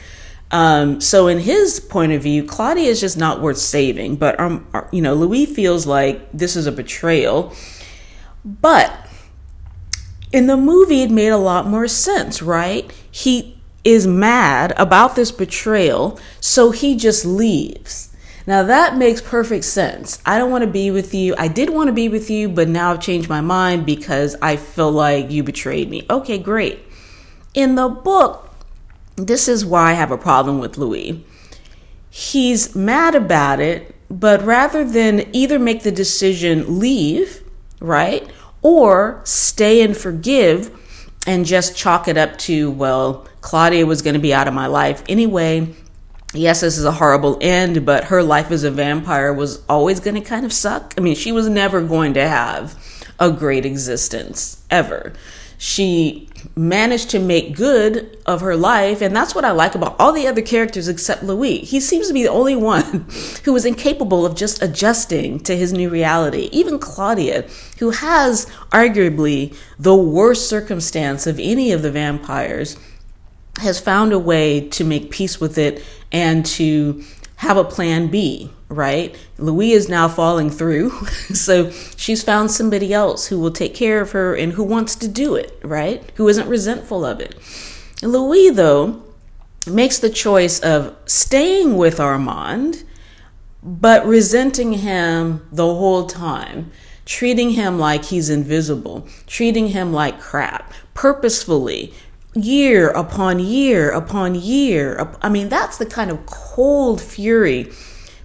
Um, 0.53 1.01
so 1.01 1.29
in 1.29 1.39
his 1.39 1.81
point 1.81 2.13
of 2.13 2.23
view, 2.23 2.45
Claudia 2.45 2.89
is 2.89 3.01
just 3.01 3.17
not 3.17 3.41
worth 3.41 3.59
saving. 3.59 4.17
But 4.17 4.39
um, 4.39 4.67
uh, 4.75 4.83
you 4.93 5.03
know, 5.03 5.15
Louis 5.15 5.47
feels 5.47 5.87
like 5.87 6.31
this 6.33 6.55
is 6.55 6.67
a 6.67 6.73
betrayal. 6.73 7.55
But 8.45 8.95
in 10.33 10.47
the 10.47 10.57
movie, 10.57 11.03
it 11.03 11.11
made 11.11 11.29
a 11.29 11.39
lot 11.39 11.67
more 11.67 11.89
sense, 11.89 12.43
right? 12.43 12.91
He 13.11 13.59
is 13.85 14.07
mad 14.07 14.73
about 14.77 15.17
this 15.17 15.33
betrayal, 15.33 16.19
so 16.41 16.71
he 16.71 16.97
just 16.97 17.25
leaves. 17.25 18.11
Now 18.47 18.65
that 18.65 18.97
makes 18.97 19.21
perfect 19.21 19.65
sense. 19.65 20.21
I 20.27 20.39
don't 20.39 20.51
want 20.51 20.63
to 20.63 20.71
be 20.71 20.91
with 20.91 21.15
you. 21.15 21.35
I 21.39 21.49
did 21.49 21.71
want 21.71 21.89
to 21.89 21.93
be 21.93 22.09
with 22.09 22.29
you, 22.29 22.49
but 22.49 22.69
now 22.69 22.93
I've 22.93 23.01
changed 23.01 23.29
my 23.29 23.41
mind 23.41 23.87
because 23.87 24.35
I 24.43 24.57
feel 24.57 24.91
like 24.91 25.31
you 25.31 25.43
betrayed 25.43 25.89
me. 25.89 26.07
Okay, 26.11 26.39
great. 26.39 26.81
In 27.55 27.77
the 27.77 27.89
book, 27.89 28.52
this 29.17 29.49
is 29.49 29.65
why 29.65 29.91
I 29.91 29.95
have 29.95 30.11
a 30.11 30.19
problem 30.19 30.59
with 30.59 30.79
Louis. 30.79 31.25
He's 32.11 32.75
mad 32.75 33.15
about 33.15 33.61
it, 33.61 33.95
but 34.11 34.43
rather 34.43 34.85
than 34.85 35.29
either 35.35 35.59
make 35.59 35.83
the 35.83 35.93
decision 35.93 36.79
leave, 36.79 37.43
right, 37.81 38.29
or 38.61 39.21
stay 39.25 39.83
and 39.83 39.97
forgive 39.97 40.71
and 41.27 41.47
just 41.47 41.77
chalk 41.77 42.09
it 42.09 42.17
up 42.17 42.37
to, 42.39 42.71
well, 42.71 43.27
Claudia 43.41 43.87
was 43.87 44.03
going 44.03 44.15
to 44.15 44.21
be 44.21 44.35
out 44.35 44.49
of 44.49 44.55
my 44.55 44.67
life 44.67 45.03
anyway. 45.09 45.75
Yes, 46.35 46.63
this 46.63 46.79
is 46.79 46.85
a 46.85 46.93
horrible 46.93 47.39
end, 47.41 47.85
but 47.85 48.05
her 48.05 48.23
life 48.23 48.51
as 48.51 48.65
a 48.65 48.71
vampire 48.71 49.33
was 49.33 49.63
always 49.69 50.01
going 50.01 50.15
to 50.15 50.21
kind 50.21 50.47
of 50.47 50.53
suck. 50.53 50.95
I 50.97 51.01
mean, 51.01 51.15
she 51.15 51.33
was 51.33 51.49
never 51.49 51.83
going 51.83 52.15
to 52.15 52.27
have 52.27 52.82
a 53.23 53.31
great 53.31 53.65
existence 53.65 54.65
ever. 54.69 55.13
She 55.57 56.29
managed 56.57 57.11
to 57.11 57.21
make 57.21 57.55
good 57.55 58.19
of 58.27 58.41
her 58.41 58.57
life 58.57 59.01
and 59.01 59.15
that's 59.15 59.33
what 59.33 59.45
i 59.45 59.53
like 59.53 59.77
about 59.77 59.95
all 60.01 60.13
the 60.13 60.27
other 60.27 60.43
characters 60.43 60.89
except 60.89 61.23
louis. 61.23 61.59
He 61.59 61.79
seems 61.79 62.09
to 62.09 62.15
be 62.15 62.25
the 62.25 62.31
only 62.31 62.57
one 62.57 63.07
who 63.45 63.53
was 63.53 63.65
incapable 63.65 64.27
of 64.27 64.35
just 64.35 64.61
adjusting 64.61 65.39
to 65.41 65.57
his 65.57 65.73
new 65.73 65.89
reality. 65.89 66.49
Even 66.51 66.81
claudia 66.81 67.47
who 67.79 67.91
has 67.91 68.47
arguably 68.73 69.55
the 69.79 69.95
worst 69.95 70.49
circumstance 70.49 71.29
of 71.29 71.39
any 71.39 71.71
of 71.71 71.83
the 71.83 71.93
vampires 71.93 72.77
has 73.61 73.79
found 73.79 74.13
a 74.13 74.19
way 74.19 74.69
to 74.71 74.83
make 74.83 75.13
peace 75.13 75.41
with 75.41 75.59
it 75.59 75.85
and 76.11 76.45
to 76.45 77.05
have 77.37 77.57
a 77.57 77.63
plan 77.63 78.09
b 78.09 78.51
right? 78.73 79.17
Louis 79.39 79.73
is 79.73 79.89
now 79.89 80.09
falling 80.09 80.51
through. 80.51 80.91
so 81.35 81.71
she's 81.71 82.23
found 82.23 82.51
somebody 82.51 82.93
else 82.93 83.27
who 83.27 83.39
will 83.39 83.51
take 83.51 83.75
care 83.75 84.01
of 84.01 84.13
her 84.13 84.35
and 84.35 84.53
who 84.53 84.65
wants 84.65 84.97
to 84.97 85.09
do 85.09 85.35
it, 85.35 85.59
right? 85.63 86.03
Who 86.17 86.29
isn't 86.29 86.49
resentful 86.49 87.05
of 87.05 87.21
it. 87.21 87.37
Louis, 88.03 88.51
though, 88.51 89.03
makes 89.67 89.99
the 89.99 90.11
choice 90.11 90.59
of 90.61 90.97
staying 91.07 91.77
with 91.77 92.01
Armand, 92.01 92.83
but 93.63 94.05
resenting 94.05 94.73
him 94.73 95.47
the 95.53 95.67
whole 95.67 96.07
time, 96.07 96.73
treating 97.05 97.51
him 97.51 97.79
like 97.79 98.07
he's 98.07 98.29
invisible, 98.29 99.07
treating 99.27 99.69
him 99.69 99.93
like 99.93 100.21
crap, 100.21 100.73
purposefully, 100.95 101.95
year 102.35 102.89
upon 102.91 103.39
year 103.39 103.91
upon 103.91 104.35
year. 104.35 105.15
I 105.21 105.29
mean, 105.29 105.49
that's 105.49 105.79
the 105.79 105.87
kind 105.87 106.11
of 106.11 106.25
cold 106.27 107.01
fury 107.01 107.71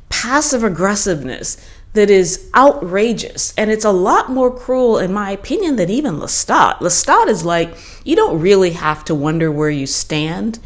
passive 0.09 0.63
aggressiveness 0.63 1.57
that 1.93 2.09
is 2.09 2.49
outrageous. 2.55 3.53
And 3.57 3.71
it's 3.71 3.85
a 3.85 3.91
lot 3.91 4.29
more 4.29 4.55
cruel, 4.55 4.99
in 4.99 5.11
my 5.11 5.31
opinion, 5.31 5.77
than 5.77 5.89
even 5.89 6.15
Lestat. 6.15 6.77
Lestat 6.79 7.27
is 7.27 7.43
like, 7.43 7.75
you 8.03 8.15
don't 8.15 8.39
really 8.39 8.71
have 8.71 9.03
to 9.05 9.15
wonder 9.15 9.51
where 9.51 9.69
you 9.69 9.87
stand 9.87 10.59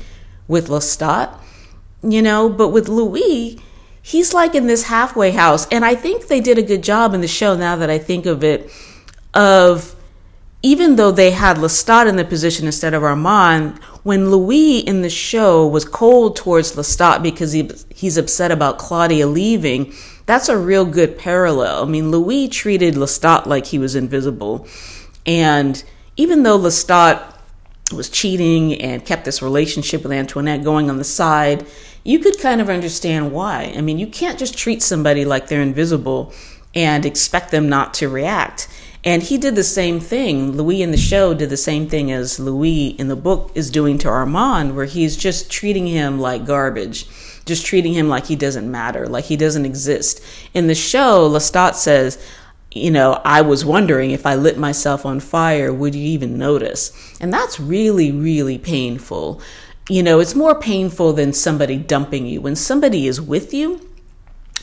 with 0.48 0.68
Lestat. 0.68 1.34
you 2.04 2.22
know, 2.22 2.50
but 2.50 2.70
with 2.70 2.90
Louis, 2.90 3.60
he's 4.02 4.34
like 4.34 4.56
in 4.56 4.68
this 4.68 4.84
halfway 4.84 5.32
house. 5.32 5.68
And 5.68 5.86
I 5.86 5.96
think 5.96 6.28
they 6.28 6.40
did 6.42 6.58
a 6.58 6.64
good 6.64 6.84
job 6.84 7.14
in 7.14 7.22
the 7.22 7.28
show, 7.28 7.56
now 7.56 7.76
that 7.76 7.90
I 7.90 7.98
think 7.98 8.26
of 8.26 8.44
it, 8.44 8.72
of 9.34 9.96
even 10.64 10.96
though 10.96 11.12
they 11.12 11.32
had 11.32 11.58
Lestat 11.58 12.08
in 12.08 12.16
the 12.16 12.26
position 12.26 12.66
instead 12.66 12.94
of 12.94 13.04
Armand, 13.04 13.80
when 14.04 14.32
Louis 14.32 14.80
in 14.80 15.02
the 15.02 15.10
show 15.10 15.68
was 15.68 15.86
cold 15.86 16.36
towards 16.36 16.76
Lestat 16.76 17.22
because 17.22 17.52
he, 17.52 17.70
he's 17.90 18.18
upset 18.18 18.52
about 18.52 18.78
Claudia 18.80 19.28
leaving, 19.28 19.94
that's 20.26 20.50
a 20.50 20.58
real 20.58 20.86
good 20.86 21.18
parallel. 21.18 21.84
I 21.84 21.86
mean, 21.86 22.12
Louis 22.12 22.48
treated 22.48 22.96
Lestat 22.96 23.46
like 23.46 23.68
he 23.68 23.78
was 23.78 23.96
invisible. 23.96 24.68
And 25.26 25.84
even 26.18 26.44
though 26.44 26.58
Lestat 26.58 27.38
was 27.94 28.10
cheating 28.10 28.82
and 28.82 29.06
kept 29.06 29.26
this 29.26 29.42
relationship 29.42 30.04
with 30.04 30.12
Antoinette 30.12 30.64
going 30.64 30.90
on 30.90 30.98
the 30.98 31.04
side, 31.04 31.66
you 32.04 32.20
could 32.20 32.40
kind 32.40 32.62
of 32.62 32.70
understand 32.70 33.32
why. 33.32 33.74
I 33.76 33.82
mean, 33.82 34.00
you 34.00 34.08
can't 34.08 34.40
just 34.40 34.58
treat 34.58 34.82
somebody 34.82 35.26
like 35.26 35.48
they're 35.48 35.62
invisible 35.62 36.34
and 36.74 37.06
expect 37.06 37.52
them 37.52 37.70
not 37.70 37.94
to 37.96 38.10
react. 38.10 38.68
And 39.04 39.24
he 39.24 39.38
did 39.38 39.56
the 39.56 39.64
same 39.64 40.00
thing. 40.00 40.52
Louis 40.52 40.82
in 40.82 40.92
the 40.92 40.98
show 40.98 41.34
did 41.34 41.50
the 41.50 41.58
same 41.58 41.88
thing 41.88 42.12
as 42.12 42.40
Louis 42.40 42.90
in 42.90 43.08
the 43.08 43.16
book 43.16 43.52
is 43.56 43.72
doing 43.72 43.98
to 44.00 44.10
Armand, 44.10 44.76
where 44.76 44.86
he's 44.86 45.18
just 45.18 45.50
treating 45.50 45.88
him 45.88 46.20
like 46.20 46.46
garbage, 46.46 47.08
just 47.46 47.66
treating 47.66 47.94
him 47.94 48.08
like 48.08 48.28
he 48.28 48.36
doesn't 48.36 48.70
matter, 48.70 49.08
like 49.08 49.26
he 49.26 49.36
doesn't 49.36 49.66
exist. 49.66 50.22
In 50.54 50.68
the 50.68 50.76
show, 50.76 51.28
Lestat 51.28 51.74
says, 51.74 52.24
you 52.74 52.92
know, 52.92 53.20
I 53.26 53.42
was 53.42 53.66
wondering 53.66 54.12
if 54.12 54.26
I 54.26 54.36
lit 54.36 54.58
myself 54.58 55.06
on 55.06 55.20
fire, 55.20 55.74
would 55.74 55.96
you 55.96 56.06
even 56.08 56.38
notice? 56.38 56.92
And 57.20 57.34
that's 57.34 57.60
really, 57.60 58.12
really 58.12 58.58
painful. 58.58 59.42
You 59.90 60.04
know, 60.04 60.20
it's 60.20 60.36
more 60.36 60.58
painful 60.58 61.14
than 61.14 61.34
somebody 61.34 61.78
dumping 61.78 62.28
you. 62.28 62.40
When 62.40 62.56
somebody 62.56 63.08
is 63.08 63.20
with 63.20 63.54
you, 63.54 63.90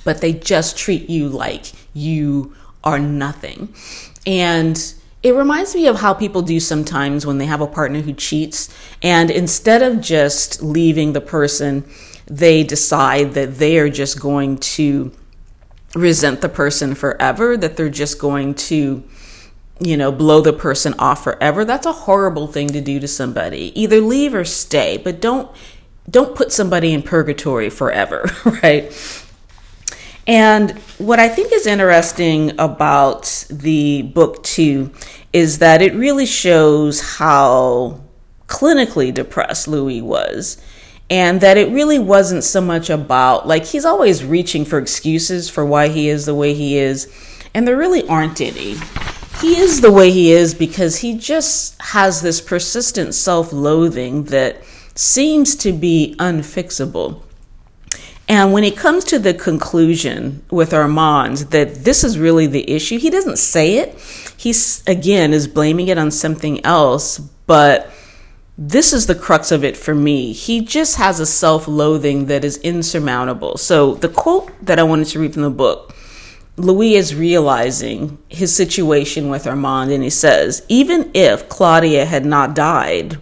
but 0.04 0.20
they 0.20 0.32
just 0.32 0.78
treat 0.78 1.10
you 1.10 1.28
like 1.28 1.72
you 1.92 2.54
are 2.84 2.98
nothing. 2.98 3.74
And 4.28 4.94
it 5.22 5.34
reminds 5.34 5.74
me 5.74 5.86
of 5.86 5.96
how 5.96 6.12
people 6.12 6.42
do 6.42 6.60
sometimes 6.60 7.24
when 7.24 7.38
they 7.38 7.46
have 7.46 7.62
a 7.62 7.66
partner 7.66 8.02
who 8.02 8.12
cheats. 8.12 8.68
And 9.02 9.30
instead 9.30 9.82
of 9.82 10.02
just 10.02 10.62
leaving 10.62 11.14
the 11.14 11.22
person, 11.22 11.88
they 12.26 12.62
decide 12.62 13.32
that 13.32 13.56
they 13.56 13.78
are 13.78 13.88
just 13.88 14.20
going 14.20 14.58
to 14.58 15.12
resent 15.94 16.42
the 16.42 16.48
person 16.50 16.94
forever, 16.94 17.56
that 17.56 17.78
they're 17.78 17.88
just 17.88 18.18
going 18.18 18.54
to, 18.54 19.02
you 19.80 19.96
know, 19.96 20.12
blow 20.12 20.42
the 20.42 20.52
person 20.52 20.94
off 20.98 21.24
forever. 21.24 21.64
That's 21.64 21.86
a 21.86 21.92
horrible 21.92 22.48
thing 22.48 22.68
to 22.68 22.82
do 22.82 23.00
to 23.00 23.08
somebody. 23.08 23.72
Either 23.80 24.02
leave 24.02 24.34
or 24.34 24.44
stay, 24.44 24.98
but 24.98 25.22
don't 25.22 25.50
don't 26.08 26.34
put 26.34 26.52
somebody 26.52 26.92
in 26.92 27.02
purgatory 27.02 27.70
forever, 27.70 28.30
right? 28.62 28.92
And 30.28 30.72
what 30.98 31.18
I 31.18 31.28
think 31.30 31.52
is 31.54 31.66
interesting 31.66 32.52
about 32.60 33.46
the 33.48 34.02
book, 34.02 34.44
too, 34.44 34.92
is 35.32 35.58
that 35.58 35.80
it 35.80 35.94
really 35.94 36.26
shows 36.26 37.00
how 37.16 38.02
clinically 38.46 39.12
depressed 39.12 39.68
Louis 39.68 40.02
was. 40.02 40.60
And 41.10 41.40
that 41.40 41.56
it 41.56 41.72
really 41.72 41.98
wasn't 41.98 42.44
so 42.44 42.60
much 42.60 42.90
about, 42.90 43.48
like, 43.48 43.64
he's 43.64 43.86
always 43.86 44.22
reaching 44.22 44.66
for 44.66 44.78
excuses 44.78 45.48
for 45.48 45.64
why 45.64 45.88
he 45.88 46.10
is 46.10 46.26
the 46.26 46.34
way 46.34 46.52
he 46.52 46.76
is. 46.76 47.10
And 47.54 47.66
there 47.66 47.78
really 47.78 48.06
aren't 48.06 48.42
any. 48.42 48.76
He 49.40 49.58
is 49.58 49.80
the 49.80 49.90
way 49.90 50.10
he 50.10 50.32
is 50.32 50.52
because 50.52 50.96
he 50.96 51.16
just 51.16 51.80
has 51.80 52.20
this 52.20 52.42
persistent 52.42 53.14
self 53.14 53.54
loathing 53.54 54.24
that 54.24 54.62
seems 54.94 55.56
to 55.56 55.72
be 55.72 56.14
unfixable. 56.18 57.22
And 58.28 58.52
when 58.52 58.62
it 58.62 58.76
comes 58.76 59.04
to 59.04 59.18
the 59.18 59.32
conclusion 59.32 60.44
with 60.50 60.74
Armand 60.74 61.38
that 61.50 61.76
this 61.84 62.04
is 62.04 62.18
really 62.18 62.46
the 62.46 62.70
issue, 62.70 62.98
he 62.98 63.08
doesn't 63.08 63.38
say 63.38 63.78
it. 63.78 63.98
He's, 64.36 64.82
again, 64.86 65.32
is 65.32 65.48
blaming 65.48 65.88
it 65.88 65.96
on 65.96 66.10
something 66.10 66.64
else, 66.64 67.18
but 67.18 67.90
this 68.58 68.92
is 68.92 69.06
the 69.06 69.14
crux 69.14 69.50
of 69.50 69.64
it 69.64 69.76
for 69.76 69.94
me. 69.94 70.32
He 70.32 70.60
just 70.60 70.96
has 70.96 71.20
a 71.20 71.26
self 71.26 71.66
loathing 71.66 72.26
that 72.26 72.44
is 72.44 72.58
insurmountable. 72.58 73.56
So, 73.56 73.94
the 73.94 74.08
quote 74.08 74.52
that 74.62 74.78
I 74.78 74.82
wanted 74.82 75.06
to 75.08 75.20
read 75.20 75.32
from 75.32 75.42
the 75.42 75.50
book 75.50 75.94
Louis 76.58 76.96
is 76.96 77.14
realizing 77.14 78.18
his 78.28 78.54
situation 78.54 79.30
with 79.30 79.46
Armand, 79.46 79.92
and 79.92 80.02
he 80.02 80.10
says, 80.10 80.66
Even 80.68 81.10
if 81.14 81.48
Claudia 81.48 82.04
had 82.04 82.26
not 82.26 82.54
died, 82.54 83.18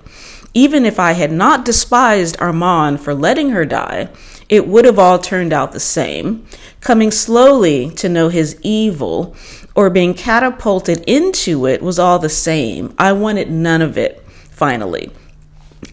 even 0.54 0.86
if 0.86 0.98
I 0.98 1.12
had 1.12 1.30
not 1.30 1.66
despised 1.66 2.40
Armand 2.40 3.02
for 3.02 3.14
letting 3.14 3.50
her 3.50 3.66
die, 3.66 4.08
it 4.48 4.66
would 4.66 4.84
have 4.84 4.98
all 4.98 5.18
turned 5.18 5.52
out 5.52 5.72
the 5.72 5.80
same. 5.80 6.46
Coming 6.80 7.10
slowly 7.10 7.90
to 7.96 8.08
know 8.08 8.28
his 8.28 8.58
evil 8.62 9.34
or 9.74 9.90
being 9.90 10.14
catapulted 10.14 11.02
into 11.06 11.66
it 11.66 11.82
was 11.82 11.98
all 11.98 12.18
the 12.18 12.28
same. 12.28 12.94
I 12.98 13.12
wanted 13.12 13.50
none 13.50 13.82
of 13.82 13.98
it, 13.98 14.24
finally. 14.50 15.10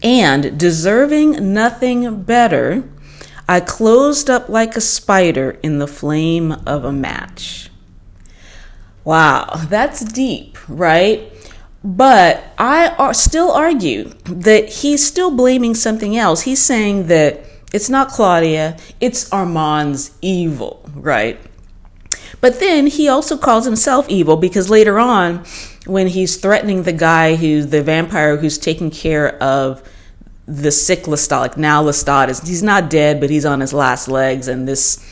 And 0.02 0.58
deserving 0.58 1.52
nothing 1.52 2.22
better, 2.22 2.84
I 3.48 3.60
closed 3.60 4.30
up 4.30 4.48
like 4.48 4.76
a 4.76 4.80
spider 4.80 5.58
in 5.62 5.78
the 5.78 5.86
flame 5.86 6.52
of 6.66 6.84
a 6.84 6.92
match. 6.92 7.70
Wow, 9.04 9.50
that's 9.68 10.00
deep, 10.00 10.56
right? 10.68 11.30
But 11.82 12.42
I 12.56 13.12
still 13.12 13.50
argue 13.50 14.04
that 14.24 14.70
he's 14.70 15.06
still 15.06 15.30
blaming 15.30 15.74
something 15.74 16.16
else. 16.16 16.42
He's 16.42 16.62
saying 16.62 17.08
that 17.08 17.44
it's 17.74 17.90
not 17.90 18.08
Claudia, 18.08 18.76
it's 19.00 19.28
Armand's 19.30 20.16
evil, 20.22 20.80
right? 20.94 21.40
But 22.40 22.60
then 22.60 22.86
he 22.86 23.08
also 23.08 23.36
calls 23.36 23.64
himself 23.64 24.08
evil 24.08 24.36
because 24.36 24.70
later 24.70 25.00
on, 25.00 25.44
when 25.84 26.06
he's 26.06 26.36
threatening 26.36 26.84
the 26.84 26.92
guy 26.92 27.34
who's 27.34 27.66
the 27.66 27.82
vampire 27.82 28.36
who's 28.36 28.58
taking 28.58 28.92
care 28.92 29.36
of 29.42 29.82
the 30.46 30.70
sick 30.70 31.02
Lestat, 31.02 31.40
like 31.40 31.56
now 31.56 31.82
Lestat 31.82 32.28
is 32.28 32.40
he's 32.46 32.62
not 32.62 32.88
dead, 32.88 33.18
but 33.18 33.28
he's 33.28 33.44
on 33.44 33.58
his 33.58 33.72
last 33.72 34.06
legs, 34.06 34.46
and 34.46 34.68
this 34.68 35.04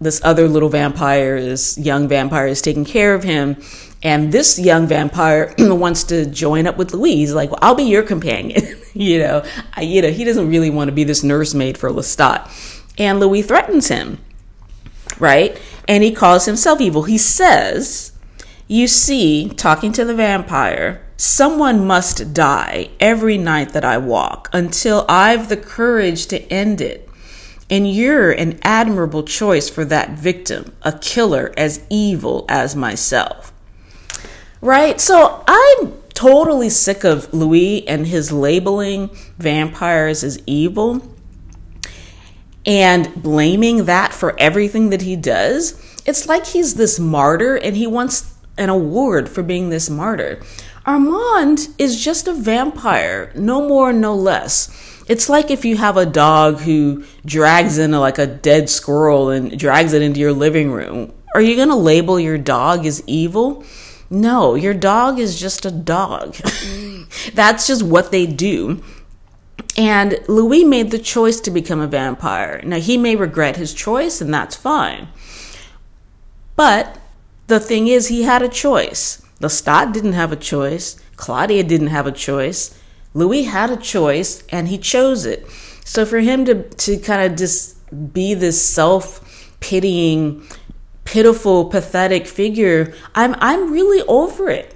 this 0.00 0.20
other 0.24 0.48
little 0.48 0.68
vampire, 0.68 1.40
this 1.40 1.78
young 1.78 2.08
vampire, 2.08 2.48
is 2.48 2.60
taking 2.60 2.84
care 2.84 3.14
of 3.14 3.22
him. 3.22 3.56
And 4.02 4.32
this 4.32 4.58
young 4.58 4.88
vampire 4.88 5.54
wants 5.58 6.02
to 6.04 6.26
join 6.26 6.66
up 6.66 6.76
with 6.76 6.92
Louise. 6.92 7.32
Like, 7.32 7.50
well, 7.50 7.60
I'll 7.62 7.76
be 7.76 7.84
your 7.84 8.02
companion. 8.02 8.60
you 8.94 9.18
know, 9.18 9.44
you 9.80 10.02
know, 10.02 10.10
he 10.10 10.24
doesn't 10.24 10.48
really 10.48 10.70
want 10.70 10.88
to 10.88 10.92
be 10.92 11.04
this 11.04 11.22
nursemaid 11.22 11.78
for 11.78 11.90
Lestat. 11.90 12.48
And 12.98 13.20
Louis 13.20 13.42
threatens 13.42 13.88
him, 13.88 14.18
right? 15.18 15.60
And 15.88 16.02
he 16.02 16.12
calls 16.12 16.44
himself 16.44 16.80
evil. 16.80 17.04
He 17.04 17.18
says, 17.18 18.12
You 18.68 18.86
see, 18.86 19.48
talking 19.48 19.92
to 19.92 20.04
the 20.04 20.14
vampire, 20.14 21.02
someone 21.16 21.86
must 21.86 22.34
die 22.34 22.90
every 23.00 23.38
night 23.38 23.70
that 23.70 23.84
I 23.84 23.96
walk 23.98 24.50
until 24.52 25.06
I've 25.08 25.48
the 25.48 25.56
courage 25.56 26.26
to 26.26 26.42
end 26.52 26.80
it. 26.80 27.08
And 27.70 27.90
you're 27.90 28.30
an 28.30 28.58
admirable 28.62 29.22
choice 29.22 29.70
for 29.70 29.86
that 29.86 30.10
victim, 30.10 30.76
a 30.82 30.92
killer 30.92 31.54
as 31.56 31.86
evil 31.88 32.44
as 32.48 32.76
myself. 32.76 33.54
Right? 34.60 35.00
So 35.00 35.42
I'm 35.48 36.01
totally 36.14 36.68
sick 36.68 37.04
of 37.04 37.32
Louis 37.32 37.86
and 37.88 38.06
his 38.06 38.32
labeling 38.32 39.10
vampires 39.38 40.22
as 40.22 40.42
evil 40.46 41.02
and 42.64 43.22
blaming 43.22 43.86
that 43.86 44.12
for 44.12 44.38
everything 44.38 44.90
that 44.90 45.02
he 45.02 45.16
does. 45.16 45.80
It's 46.06 46.28
like 46.28 46.46
he's 46.46 46.74
this 46.74 46.98
martyr 46.98 47.56
and 47.56 47.76
he 47.76 47.86
wants 47.86 48.34
an 48.56 48.68
award 48.68 49.28
for 49.28 49.42
being 49.42 49.70
this 49.70 49.88
martyr. 49.88 50.40
Armand 50.84 51.68
is 51.78 52.02
just 52.02 52.26
a 52.26 52.34
vampire, 52.34 53.32
no 53.34 53.66
more, 53.66 53.92
no 53.92 54.14
less. 54.14 54.68
It's 55.08 55.28
like 55.28 55.50
if 55.50 55.64
you 55.64 55.76
have 55.76 55.96
a 55.96 56.06
dog 56.06 56.60
who 56.60 57.04
drags 57.24 57.78
in 57.78 57.94
a, 57.94 58.00
like 58.00 58.18
a 58.18 58.26
dead 58.26 58.68
squirrel 58.68 59.30
and 59.30 59.58
drags 59.58 59.92
it 59.92 60.02
into 60.02 60.20
your 60.20 60.32
living 60.32 60.72
room. 60.72 61.12
Are 61.34 61.40
you 61.40 61.56
going 61.56 61.68
to 61.68 61.76
label 61.76 62.20
your 62.20 62.38
dog 62.38 62.84
as 62.84 63.02
evil? 63.06 63.64
No, 64.12 64.54
your 64.54 64.74
dog 64.74 65.18
is 65.18 65.40
just 65.40 65.64
a 65.64 65.70
dog. 65.70 66.36
That's 67.34 67.66
just 67.66 67.82
what 67.82 68.10
they 68.10 68.26
do. 68.26 68.82
And 69.74 70.18
Louis 70.28 70.64
made 70.64 70.90
the 70.90 70.98
choice 70.98 71.40
to 71.40 71.50
become 71.50 71.80
a 71.80 71.86
vampire. 71.86 72.60
Now, 72.62 72.76
he 72.76 72.98
may 72.98 73.16
regret 73.16 73.56
his 73.56 73.72
choice, 73.72 74.20
and 74.20 74.32
that's 74.32 74.54
fine. 74.54 75.08
But 76.56 76.98
the 77.46 77.58
thing 77.58 77.88
is, 77.88 78.08
he 78.08 78.24
had 78.24 78.42
a 78.42 78.50
choice. 78.50 79.22
Lestat 79.40 79.94
didn't 79.94 80.12
have 80.12 80.30
a 80.30 80.36
choice. 80.36 81.02
Claudia 81.16 81.64
didn't 81.64 81.86
have 81.86 82.06
a 82.06 82.12
choice. 82.12 82.78
Louis 83.14 83.44
had 83.44 83.70
a 83.70 83.78
choice, 83.78 84.44
and 84.48 84.68
he 84.68 84.76
chose 84.76 85.24
it. 85.24 85.46
So 85.86 86.04
for 86.04 86.18
him 86.18 86.44
to, 86.44 86.68
to 86.68 86.98
kind 86.98 87.32
of 87.32 87.38
just 87.38 87.78
be 88.12 88.34
this 88.34 88.60
self 88.60 89.56
pitying 89.60 90.46
pitiful, 91.04 91.66
pathetic 91.66 92.26
figure, 92.26 92.94
I'm 93.14 93.34
I'm 93.38 93.72
really 93.72 94.06
over 94.08 94.48
it, 94.48 94.74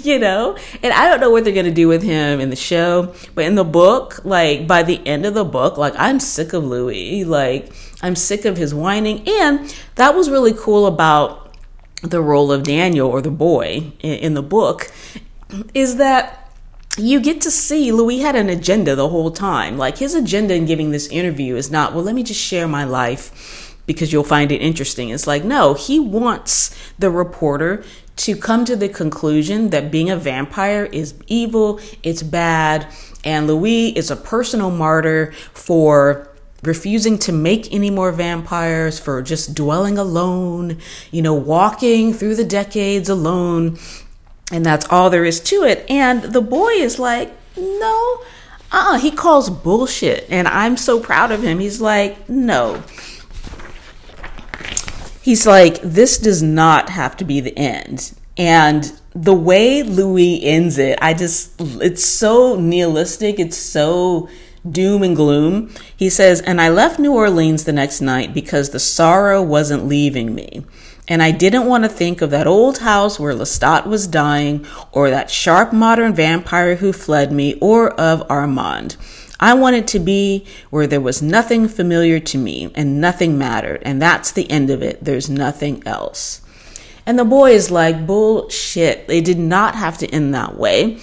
you 0.04 0.18
know. 0.18 0.56
And 0.82 0.92
I 0.92 1.08
don't 1.08 1.20
know 1.20 1.30
what 1.30 1.44
they're 1.44 1.54
gonna 1.54 1.70
do 1.70 1.88
with 1.88 2.02
him 2.02 2.40
in 2.40 2.50
the 2.50 2.56
show, 2.56 3.14
but 3.34 3.44
in 3.44 3.54
the 3.54 3.64
book, 3.64 4.24
like 4.24 4.66
by 4.66 4.82
the 4.82 5.04
end 5.06 5.26
of 5.26 5.34
the 5.34 5.44
book, 5.44 5.76
like 5.76 5.94
I'm 5.96 6.20
sick 6.20 6.52
of 6.52 6.64
Louis. 6.64 7.24
Like 7.24 7.72
I'm 8.02 8.16
sick 8.16 8.44
of 8.44 8.56
his 8.56 8.74
whining, 8.74 9.26
and 9.28 9.74
that 9.94 10.14
was 10.14 10.30
really 10.30 10.52
cool 10.52 10.86
about 10.86 11.54
the 12.02 12.20
role 12.20 12.52
of 12.52 12.62
Daniel 12.62 13.08
or 13.08 13.20
the 13.20 13.30
boy 13.30 13.92
in, 14.00 14.18
in 14.18 14.34
the 14.34 14.42
book, 14.42 14.92
is 15.74 15.96
that 15.96 16.48
you 16.96 17.20
get 17.20 17.40
to 17.42 17.50
see 17.50 17.92
Louis 17.92 18.18
had 18.18 18.34
an 18.34 18.48
agenda 18.48 18.94
the 18.94 19.08
whole 19.08 19.30
time. 19.30 19.78
Like 19.78 19.98
his 19.98 20.14
agenda 20.14 20.54
in 20.54 20.66
giving 20.66 20.90
this 20.90 21.06
interview 21.08 21.56
is 21.56 21.70
not, 21.70 21.94
well, 21.94 22.02
let 22.02 22.14
me 22.14 22.22
just 22.22 22.40
share 22.40 22.66
my 22.66 22.84
life 22.84 23.67
because 23.88 24.12
you'll 24.12 24.22
find 24.22 24.52
it 24.52 24.62
interesting. 24.62 25.08
It's 25.08 25.26
like, 25.26 25.42
no, 25.42 25.74
he 25.74 25.98
wants 25.98 26.76
the 27.00 27.10
reporter 27.10 27.82
to 28.16 28.36
come 28.36 28.64
to 28.66 28.76
the 28.76 28.88
conclusion 28.88 29.70
that 29.70 29.90
being 29.90 30.10
a 30.10 30.16
vampire 30.16 30.84
is 30.84 31.14
evil, 31.26 31.80
it's 32.02 32.22
bad, 32.22 32.86
and 33.24 33.46
Louis 33.46 33.88
is 33.96 34.10
a 34.10 34.16
personal 34.16 34.70
martyr 34.70 35.32
for 35.52 36.28
refusing 36.62 37.18
to 37.18 37.32
make 37.32 37.72
any 37.72 37.90
more 37.90 38.12
vampires, 38.12 38.98
for 38.98 39.22
just 39.22 39.54
dwelling 39.54 39.96
alone, 39.96 40.78
you 41.10 41.22
know, 41.22 41.34
walking 41.34 42.12
through 42.12 42.34
the 42.34 42.44
decades 42.44 43.08
alone. 43.08 43.78
And 44.50 44.66
that's 44.66 44.86
all 44.90 45.10
there 45.10 45.24
is 45.24 45.40
to 45.40 45.62
it. 45.62 45.88
And 45.88 46.22
the 46.22 46.40
boy 46.40 46.70
is 46.70 46.98
like, 46.98 47.32
no, 47.56 48.22
uh 48.72 48.94
uh 48.94 48.98
he 48.98 49.10
calls 49.10 49.50
bullshit. 49.50 50.26
And 50.28 50.48
I'm 50.48 50.76
so 50.76 51.00
proud 51.00 51.30
of 51.30 51.42
him. 51.42 51.60
He's 51.60 51.80
like, 51.80 52.28
no, 52.28 52.82
he's 55.22 55.46
like, 55.46 55.80
this 55.82 56.18
does 56.18 56.42
not 56.42 56.90
have 56.90 57.16
to 57.18 57.24
be 57.24 57.40
the 57.40 57.56
end. 57.58 58.14
And 58.36 58.92
the 59.14 59.34
way 59.34 59.82
Louis 59.82 60.44
ends 60.44 60.78
it, 60.78 60.98
I 61.02 61.14
just, 61.14 61.54
it's 61.58 62.04
so 62.04 62.56
nihilistic. 62.56 63.40
It's 63.40 63.56
so 63.56 64.28
doom 64.70 65.02
and 65.02 65.16
gloom. 65.16 65.72
He 65.96 66.10
says, 66.10 66.40
and 66.40 66.60
I 66.60 66.68
left 66.68 66.98
New 66.98 67.14
Orleans 67.14 67.64
the 67.64 67.72
next 67.72 68.00
night 68.00 68.34
because 68.34 68.70
the 68.70 68.78
sorrow 68.78 69.42
wasn't 69.42 69.86
leaving 69.86 70.34
me. 70.34 70.64
And 71.10 71.22
I 71.22 71.30
didn't 71.30 71.66
want 71.66 71.84
to 71.84 71.88
think 71.88 72.20
of 72.20 72.30
that 72.30 72.46
old 72.46 72.78
house 72.78 73.18
where 73.18 73.32
Lestat 73.32 73.86
was 73.86 74.06
dying, 74.06 74.66
or 74.92 75.08
that 75.08 75.30
sharp 75.30 75.72
modern 75.72 76.14
vampire 76.14 76.76
who 76.76 76.92
fled 76.92 77.32
me, 77.32 77.54
or 77.60 77.90
of 77.98 78.30
Armand. 78.30 78.96
I 79.40 79.54
wanted 79.54 79.86
to 79.88 79.98
be 79.98 80.46
where 80.70 80.86
there 80.86 81.00
was 81.00 81.22
nothing 81.22 81.68
familiar 81.68 82.18
to 82.20 82.38
me 82.38 82.72
and 82.74 83.00
nothing 83.00 83.38
mattered. 83.38 83.82
And 83.84 84.02
that's 84.02 84.32
the 84.32 84.50
end 84.50 84.70
of 84.70 84.82
it. 84.82 85.04
There's 85.04 85.30
nothing 85.30 85.82
else. 85.86 86.40
And 87.06 87.18
the 87.18 87.24
boy 87.24 87.52
is 87.52 87.70
like, 87.70 88.06
bullshit. 88.06 89.06
They 89.06 89.20
did 89.20 89.38
not 89.38 89.74
have 89.74 89.98
to 89.98 90.08
end 90.08 90.34
that 90.34 90.56
way. 90.58 90.98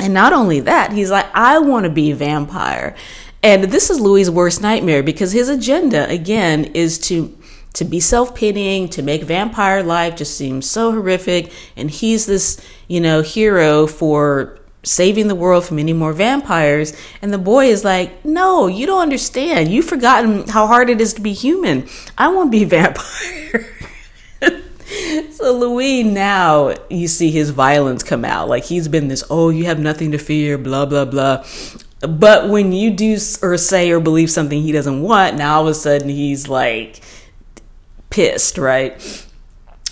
And 0.00 0.14
not 0.14 0.32
only 0.32 0.60
that, 0.60 0.92
he's 0.92 1.10
like, 1.10 1.26
I 1.34 1.58
want 1.58 1.84
to 1.84 1.90
be 1.90 2.10
a 2.10 2.16
vampire. 2.16 2.96
And 3.42 3.64
this 3.64 3.90
is 3.90 4.00
Louis' 4.00 4.30
worst 4.30 4.60
nightmare 4.60 5.02
because 5.02 5.32
his 5.32 5.48
agenda, 5.48 6.08
again, 6.08 6.64
is 6.74 6.98
to 7.00 7.36
to 7.74 7.84
be 7.84 8.00
self-pitying, 8.00 8.88
to 8.88 9.02
make 9.02 9.22
vampire 9.22 9.82
life 9.82 10.16
just 10.16 10.36
seem 10.36 10.62
so 10.62 10.90
horrific. 10.90 11.52
And 11.76 11.90
he's 11.90 12.26
this, 12.26 12.60
you 12.88 13.00
know, 13.00 13.22
hero 13.22 13.86
for 13.86 14.58
saving 14.82 15.28
the 15.28 15.34
world 15.34 15.64
from 15.64 15.78
any 15.78 15.92
more 15.92 16.12
vampires. 16.12 16.96
And 17.20 17.32
the 17.32 17.38
boy 17.38 17.66
is 17.66 17.84
like, 17.84 18.24
No, 18.24 18.66
you 18.66 18.86
don't 18.86 19.02
understand. 19.02 19.68
You've 19.70 19.86
forgotten 19.86 20.48
how 20.48 20.66
hard 20.66 20.90
it 20.90 21.00
is 21.00 21.14
to 21.14 21.20
be 21.20 21.32
human. 21.32 21.88
I 22.16 22.28
won't 22.28 22.50
be 22.50 22.64
a 22.64 22.66
vampire. 22.68 23.66
so 25.30 25.56
Louis 25.56 26.02
now 26.02 26.74
you 26.88 27.08
see 27.08 27.30
his 27.30 27.50
violence 27.50 28.02
come 28.02 28.24
out. 28.24 28.48
Like 28.48 28.64
he's 28.64 28.88
been 28.88 29.08
this, 29.08 29.24
oh, 29.30 29.50
you 29.50 29.64
have 29.66 29.78
nothing 29.78 30.12
to 30.12 30.18
fear, 30.18 30.58
blah 30.58 30.86
blah 30.86 31.04
blah. 31.04 31.44
But 32.00 32.48
when 32.48 32.72
you 32.72 32.90
do 32.90 33.18
or 33.42 33.56
say 33.56 33.90
or 33.90 33.98
believe 33.98 34.30
something 34.30 34.62
he 34.62 34.70
doesn't 34.72 35.02
want, 35.02 35.36
now 35.36 35.56
all 35.56 35.62
of 35.62 35.68
a 35.68 35.74
sudden 35.74 36.08
he's 36.08 36.48
like 36.48 37.00
pissed, 38.10 38.56
right? 38.56 39.26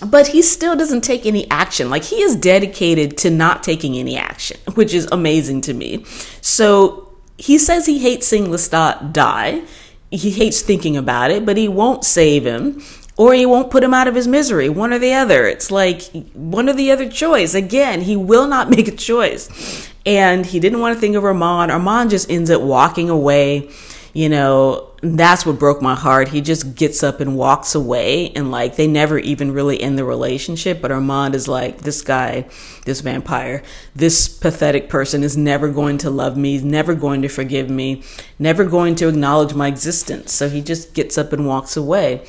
But 0.04 0.28
he 0.28 0.42
still 0.42 0.76
doesn't 0.76 1.02
take 1.02 1.24
any 1.24 1.50
action. 1.50 1.88
Like 1.90 2.04
he 2.04 2.22
is 2.22 2.36
dedicated 2.36 3.16
to 3.18 3.30
not 3.30 3.62
taking 3.62 3.96
any 3.96 4.16
action, 4.16 4.58
which 4.74 4.92
is 4.92 5.08
amazing 5.10 5.62
to 5.62 5.74
me. 5.74 6.04
So 6.40 7.12
he 7.38 7.58
says 7.58 7.86
he 7.86 7.98
hates 7.98 8.26
seeing 8.26 8.46
Lestat 8.46 9.12
die. 9.12 9.62
He 10.10 10.30
hates 10.30 10.62
thinking 10.62 10.96
about 10.96 11.30
it, 11.30 11.44
but 11.44 11.56
he 11.56 11.68
won't 11.68 12.04
save 12.04 12.46
him 12.46 12.82
or 13.18 13.32
he 13.32 13.46
won't 13.46 13.70
put 13.70 13.82
him 13.82 13.94
out 13.94 14.06
of 14.06 14.14
his 14.14 14.28
misery. 14.28 14.68
One 14.68 14.92
or 14.92 14.98
the 14.98 15.14
other. 15.14 15.46
It's 15.46 15.70
like 15.70 16.02
one 16.34 16.68
or 16.68 16.74
the 16.74 16.90
other 16.90 17.08
choice. 17.08 17.54
Again, 17.54 18.02
he 18.02 18.16
will 18.16 18.46
not 18.46 18.70
make 18.76 18.88
a 18.88 18.92
choice. 18.92 19.90
And 20.04 20.46
he 20.46 20.60
didn't 20.60 20.80
want 20.80 20.94
to 20.94 21.00
think 21.00 21.16
of 21.16 21.24
Armand. 21.24 21.72
Armand 21.72 22.10
just 22.10 22.30
ends 22.30 22.50
up 22.50 22.62
walking 22.62 23.10
away 23.10 23.70
you 24.16 24.30
know, 24.30 24.88
that's 25.14 25.46
what 25.46 25.58
broke 25.58 25.80
my 25.80 25.94
heart. 25.94 26.28
He 26.28 26.40
just 26.40 26.74
gets 26.74 27.02
up 27.02 27.20
and 27.20 27.36
walks 27.36 27.74
away, 27.74 28.30
and 28.30 28.50
like 28.50 28.76
they 28.76 28.86
never 28.86 29.18
even 29.18 29.52
really 29.52 29.80
end 29.80 29.98
the 29.98 30.04
relationship. 30.04 30.80
But 30.80 30.90
Armand 30.90 31.34
is 31.34 31.48
like, 31.48 31.78
this 31.82 32.02
guy, 32.02 32.46
this 32.84 33.00
vampire, 33.00 33.62
this 33.94 34.28
pathetic 34.28 34.88
person 34.88 35.22
is 35.22 35.36
never 35.36 35.68
going 35.68 35.98
to 35.98 36.10
love 36.10 36.36
me, 36.36 36.58
never 36.58 36.94
going 36.94 37.22
to 37.22 37.28
forgive 37.28 37.70
me, 37.70 38.02
never 38.38 38.64
going 38.64 38.94
to 38.96 39.08
acknowledge 39.08 39.54
my 39.54 39.68
existence. 39.68 40.32
So 40.32 40.48
he 40.48 40.60
just 40.60 40.94
gets 40.94 41.16
up 41.18 41.32
and 41.32 41.46
walks 41.46 41.76
away. 41.76 42.26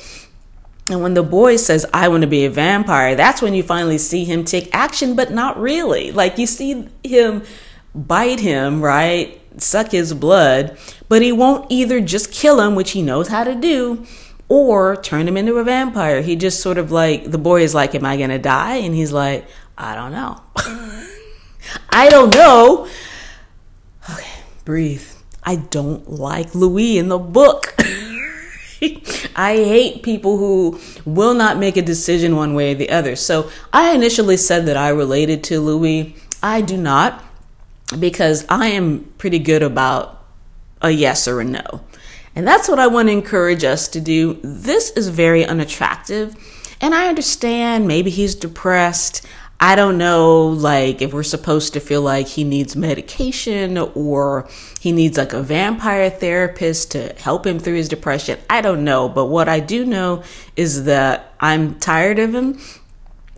And 0.90 1.02
when 1.02 1.14
the 1.14 1.22
boy 1.22 1.56
says, 1.56 1.84
I 1.92 2.08
want 2.08 2.22
to 2.22 2.26
be 2.26 2.46
a 2.46 2.50
vampire, 2.50 3.14
that's 3.14 3.42
when 3.42 3.54
you 3.54 3.62
finally 3.62 3.98
see 3.98 4.24
him 4.24 4.44
take 4.44 4.74
action, 4.74 5.16
but 5.16 5.30
not 5.30 5.60
really. 5.60 6.12
Like 6.12 6.38
you 6.38 6.46
see 6.46 6.88
him 7.04 7.42
bite 7.94 8.40
him, 8.40 8.80
right? 8.80 9.37
Suck 9.60 9.92
his 9.92 10.14
blood, 10.14 10.78
but 11.08 11.22
he 11.22 11.32
won't 11.32 11.66
either 11.70 12.00
just 12.00 12.32
kill 12.32 12.60
him, 12.60 12.74
which 12.74 12.92
he 12.92 13.02
knows 13.02 13.28
how 13.28 13.44
to 13.44 13.54
do, 13.54 14.06
or 14.48 14.96
turn 14.96 15.28
him 15.28 15.36
into 15.36 15.56
a 15.56 15.64
vampire. 15.64 16.22
He 16.22 16.36
just 16.36 16.60
sort 16.60 16.78
of 16.78 16.90
like, 16.90 17.30
the 17.30 17.38
boy 17.38 17.62
is 17.62 17.74
like, 17.74 17.94
Am 17.94 18.04
I 18.04 18.16
going 18.16 18.30
to 18.30 18.38
die? 18.38 18.76
And 18.76 18.94
he's 18.94 19.12
like, 19.12 19.46
I 19.76 19.94
don't 19.94 20.12
know. 20.12 20.40
I 21.90 22.08
don't 22.08 22.34
know. 22.34 22.88
Okay, 24.10 24.40
breathe. 24.64 25.06
I 25.42 25.56
don't 25.56 26.10
like 26.10 26.54
Louis 26.54 26.98
in 26.98 27.08
the 27.08 27.18
book. 27.18 27.74
I 29.36 29.56
hate 29.56 30.02
people 30.02 30.36
who 30.36 30.78
will 31.04 31.34
not 31.34 31.58
make 31.58 31.76
a 31.76 31.82
decision 31.82 32.36
one 32.36 32.54
way 32.54 32.72
or 32.72 32.74
the 32.74 32.90
other. 32.90 33.16
So 33.16 33.50
I 33.72 33.94
initially 33.94 34.36
said 34.36 34.66
that 34.66 34.76
I 34.76 34.90
related 34.90 35.42
to 35.44 35.60
Louis. 35.60 36.14
I 36.42 36.60
do 36.60 36.76
not 36.76 37.24
because 37.98 38.44
I 38.48 38.68
am 38.68 39.12
pretty 39.18 39.38
good 39.38 39.62
about 39.62 40.24
a 40.82 40.90
yes 40.90 41.26
or 41.26 41.40
a 41.40 41.44
no. 41.44 41.84
And 42.34 42.46
that's 42.46 42.68
what 42.68 42.78
I 42.78 42.86
want 42.86 43.08
to 43.08 43.12
encourage 43.12 43.64
us 43.64 43.88
to 43.88 44.00
do. 44.00 44.38
This 44.42 44.90
is 44.90 45.08
very 45.08 45.44
unattractive. 45.44 46.36
And 46.80 46.94
I 46.94 47.08
understand 47.08 47.88
maybe 47.88 48.10
he's 48.10 48.34
depressed. 48.34 49.26
I 49.60 49.74
don't 49.74 49.98
know, 49.98 50.46
like, 50.46 51.02
if 51.02 51.12
we're 51.12 51.24
supposed 51.24 51.72
to 51.72 51.80
feel 51.80 52.02
like 52.02 52.28
he 52.28 52.44
needs 52.44 52.76
medication 52.76 53.76
or 53.76 54.48
he 54.78 54.92
needs 54.92 55.18
like 55.18 55.32
a 55.32 55.42
vampire 55.42 56.10
therapist 56.10 56.92
to 56.92 57.12
help 57.14 57.44
him 57.44 57.58
through 57.58 57.74
his 57.74 57.88
depression. 57.88 58.38
I 58.48 58.60
don't 58.60 58.84
know. 58.84 59.08
But 59.08 59.26
what 59.26 59.48
I 59.48 59.58
do 59.58 59.84
know 59.84 60.22
is 60.54 60.84
that 60.84 61.34
I'm 61.40 61.76
tired 61.80 62.20
of 62.20 62.32
him. 62.32 62.60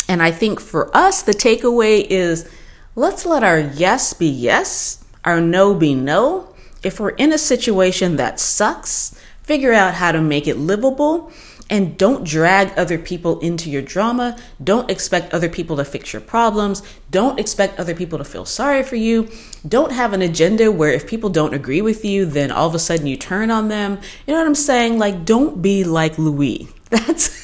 And 0.08 0.22
I 0.22 0.30
think 0.30 0.60
for 0.60 0.94
us, 0.94 1.22
the 1.22 1.32
takeaway 1.32 2.06
is 2.06 2.50
let's 2.94 3.26
let 3.26 3.44
our 3.44 3.58
yes 3.58 4.12
be 4.12 4.28
yes, 4.28 5.04
our 5.24 5.40
no 5.40 5.74
be 5.74 5.94
no, 5.94 6.54
if 6.82 6.98
we're 6.98 7.10
in 7.10 7.32
a 7.32 7.38
situation 7.38 8.16
that 8.16 8.40
sucks, 8.40 9.14
figure 9.42 9.72
out 9.72 9.94
how 9.94 10.12
to 10.12 10.20
make 10.20 10.46
it 10.46 10.56
livable 10.56 11.30
and 11.70 11.96
don't 11.96 12.24
drag 12.24 12.76
other 12.76 12.98
people 12.98 13.38
into 13.38 13.70
your 13.70 13.80
drama. 13.80 14.36
Don't 14.62 14.90
expect 14.90 15.32
other 15.32 15.48
people 15.48 15.76
to 15.76 15.84
fix 15.84 16.12
your 16.12 16.20
problems. 16.20 16.82
Don't 17.10 17.38
expect 17.38 17.78
other 17.78 17.94
people 17.94 18.18
to 18.18 18.24
feel 18.24 18.44
sorry 18.44 18.82
for 18.82 18.96
you. 18.96 19.28
Don't 19.66 19.92
have 19.92 20.12
an 20.12 20.20
agenda 20.20 20.72
where 20.72 20.92
if 20.92 21.06
people 21.06 21.30
don't 21.30 21.54
agree 21.54 21.80
with 21.80 22.04
you, 22.04 22.26
then 22.26 22.50
all 22.50 22.66
of 22.66 22.74
a 22.74 22.78
sudden 22.80 23.06
you 23.06 23.16
turn 23.16 23.52
on 23.52 23.68
them. 23.68 24.00
You 24.26 24.34
know 24.34 24.40
what 24.40 24.48
I'm 24.48 24.54
saying? 24.56 24.98
Like, 24.98 25.24
don't 25.24 25.62
be 25.62 25.84
like 25.84 26.18
Louis. 26.18 26.68
That's 26.90 27.38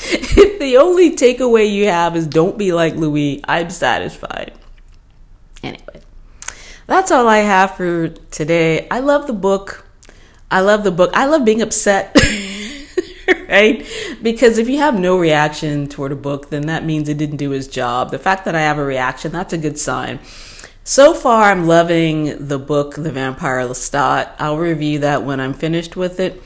if 0.00 0.58
the 0.58 0.78
only 0.78 1.14
takeaway 1.14 1.70
you 1.70 1.86
have 1.86 2.16
is 2.16 2.26
don't 2.26 2.56
be 2.56 2.72
like 2.72 2.94
Louis, 2.94 3.42
I'm 3.46 3.68
satisfied. 3.68 4.52
Anyway 5.62 6.00
that's 6.88 7.10
all 7.10 7.28
I 7.28 7.38
have 7.38 7.76
for 7.76 8.08
today. 8.08 8.88
I 8.88 9.00
love 9.00 9.26
the 9.26 9.34
book. 9.34 9.84
I 10.50 10.60
love 10.60 10.84
the 10.84 10.90
book. 10.90 11.10
I 11.12 11.26
love 11.26 11.44
being 11.44 11.60
upset. 11.60 12.16
right? 13.48 13.86
Because 14.22 14.56
if 14.56 14.70
you 14.70 14.78
have 14.78 14.98
no 14.98 15.18
reaction 15.18 15.86
toward 15.86 16.12
a 16.12 16.16
book, 16.16 16.48
then 16.48 16.62
that 16.62 16.86
means 16.86 17.10
it 17.10 17.18
didn't 17.18 17.36
do 17.36 17.52
its 17.52 17.66
job. 17.66 18.10
The 18.10 18.18
fact 18.18 18.46
that 18.46 18.54
I 18.54 18.62
have 18.62 18.78
a 18.78 18.84
reaction, 18.84 19.32
that's 19.32 19.52
a 19.52 19.58
good 19.58 19.78
sign. 19.78 20.18
So 20.82 21.12
far, 21.12 21.50
I'm 21.50 21.66
loving 21.66 22.48
the 22.48 22.58
book, 22.58 22.94
The 22.94 23.12
Vampire 23.12 23.60
Lestat. 23.68 24.32
I'll 24.38 24.56
review 24.56 25.00
that 25.00 25.24
when 25.24 25.40
I'm 25.40 25.52
finished 25.52 25.94
with 25.94 26.18
it. 26.18 26.42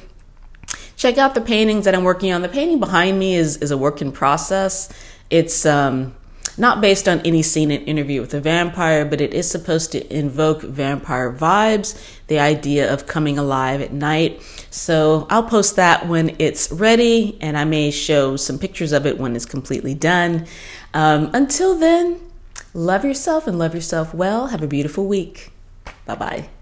check 0.97 1.19
out 1.19 1.37
the 1.37 1.41
paintings 1.41 1.85
that 1.85 1.95
I'm 1.95 2.03
working 2.03 2.33
on. 2.33 2.43
The 2.43 2.49
painting 2.49 2.81
behind 2.81 3.17
me 3.17 3.37
is, 3.37 3.59
is 3.59 3.71
a 3.71 3.79
work 3.79 4.03
in 4.03 4.11
process. 4.11 4.93
It's 5.31 5.65
um, 5.65 6.17
not 6.63 6.81
based 6.81 7.09
on 7.09 7.21
any 7.23 7.43
scene 7.43 7.73
in 7.73 7.85
Interview 7.87 8.21
with 8.21 8.33
a 8.33 8.41
Vampire, 8.41 9.05
but 9.05 9.21
it 9.21 9.35
is 9.35 9.51
supposed 9.51 9.91
to 9.91 10.17
invoke 10.17 10.63
vampire 10.63 11.33
vibes, 11.33 12.01
the 12.29 12.39
idea 12.39 12.91
of 12.91 13.09
coming 13.09 13.37
alive 13.37 13.81
at 13.81 13.93
night. 13.93 14.41
So 14.71 15.27
I'll 15.29 15.43
post 15.43 15.75
that 15.75 16.07
when 16.07 16.37
it's 16.39 16.71
ready, 16.71 17.37
and 17.41 17.59
I 17.59 17.65
may 17.65 17.91
show 17.91 18.37
some 18.37 18.61
pictures 18.61 18.93
of 18.93 19.07
it 19.07 19.19
when 19.19 19.35
it's 19.35 19.45
completely 19.45 19.95
done. 19.95 20.47
Um, 20.95 21.31
until 21.35 21.77
then, 21.77 22.21
love 22.73 23.05
yourself 23.05 23.49
and 23.49 23.59
love 23.59 23.75
yourself 23.75 24.15
well. 24.15 24.47
Have 24.47 24.63
a 24.63 24.69
beautiful 24.69 25.09
week. 25.09 25.51
Bye 26.07 26.15
bye. 26.15 26.62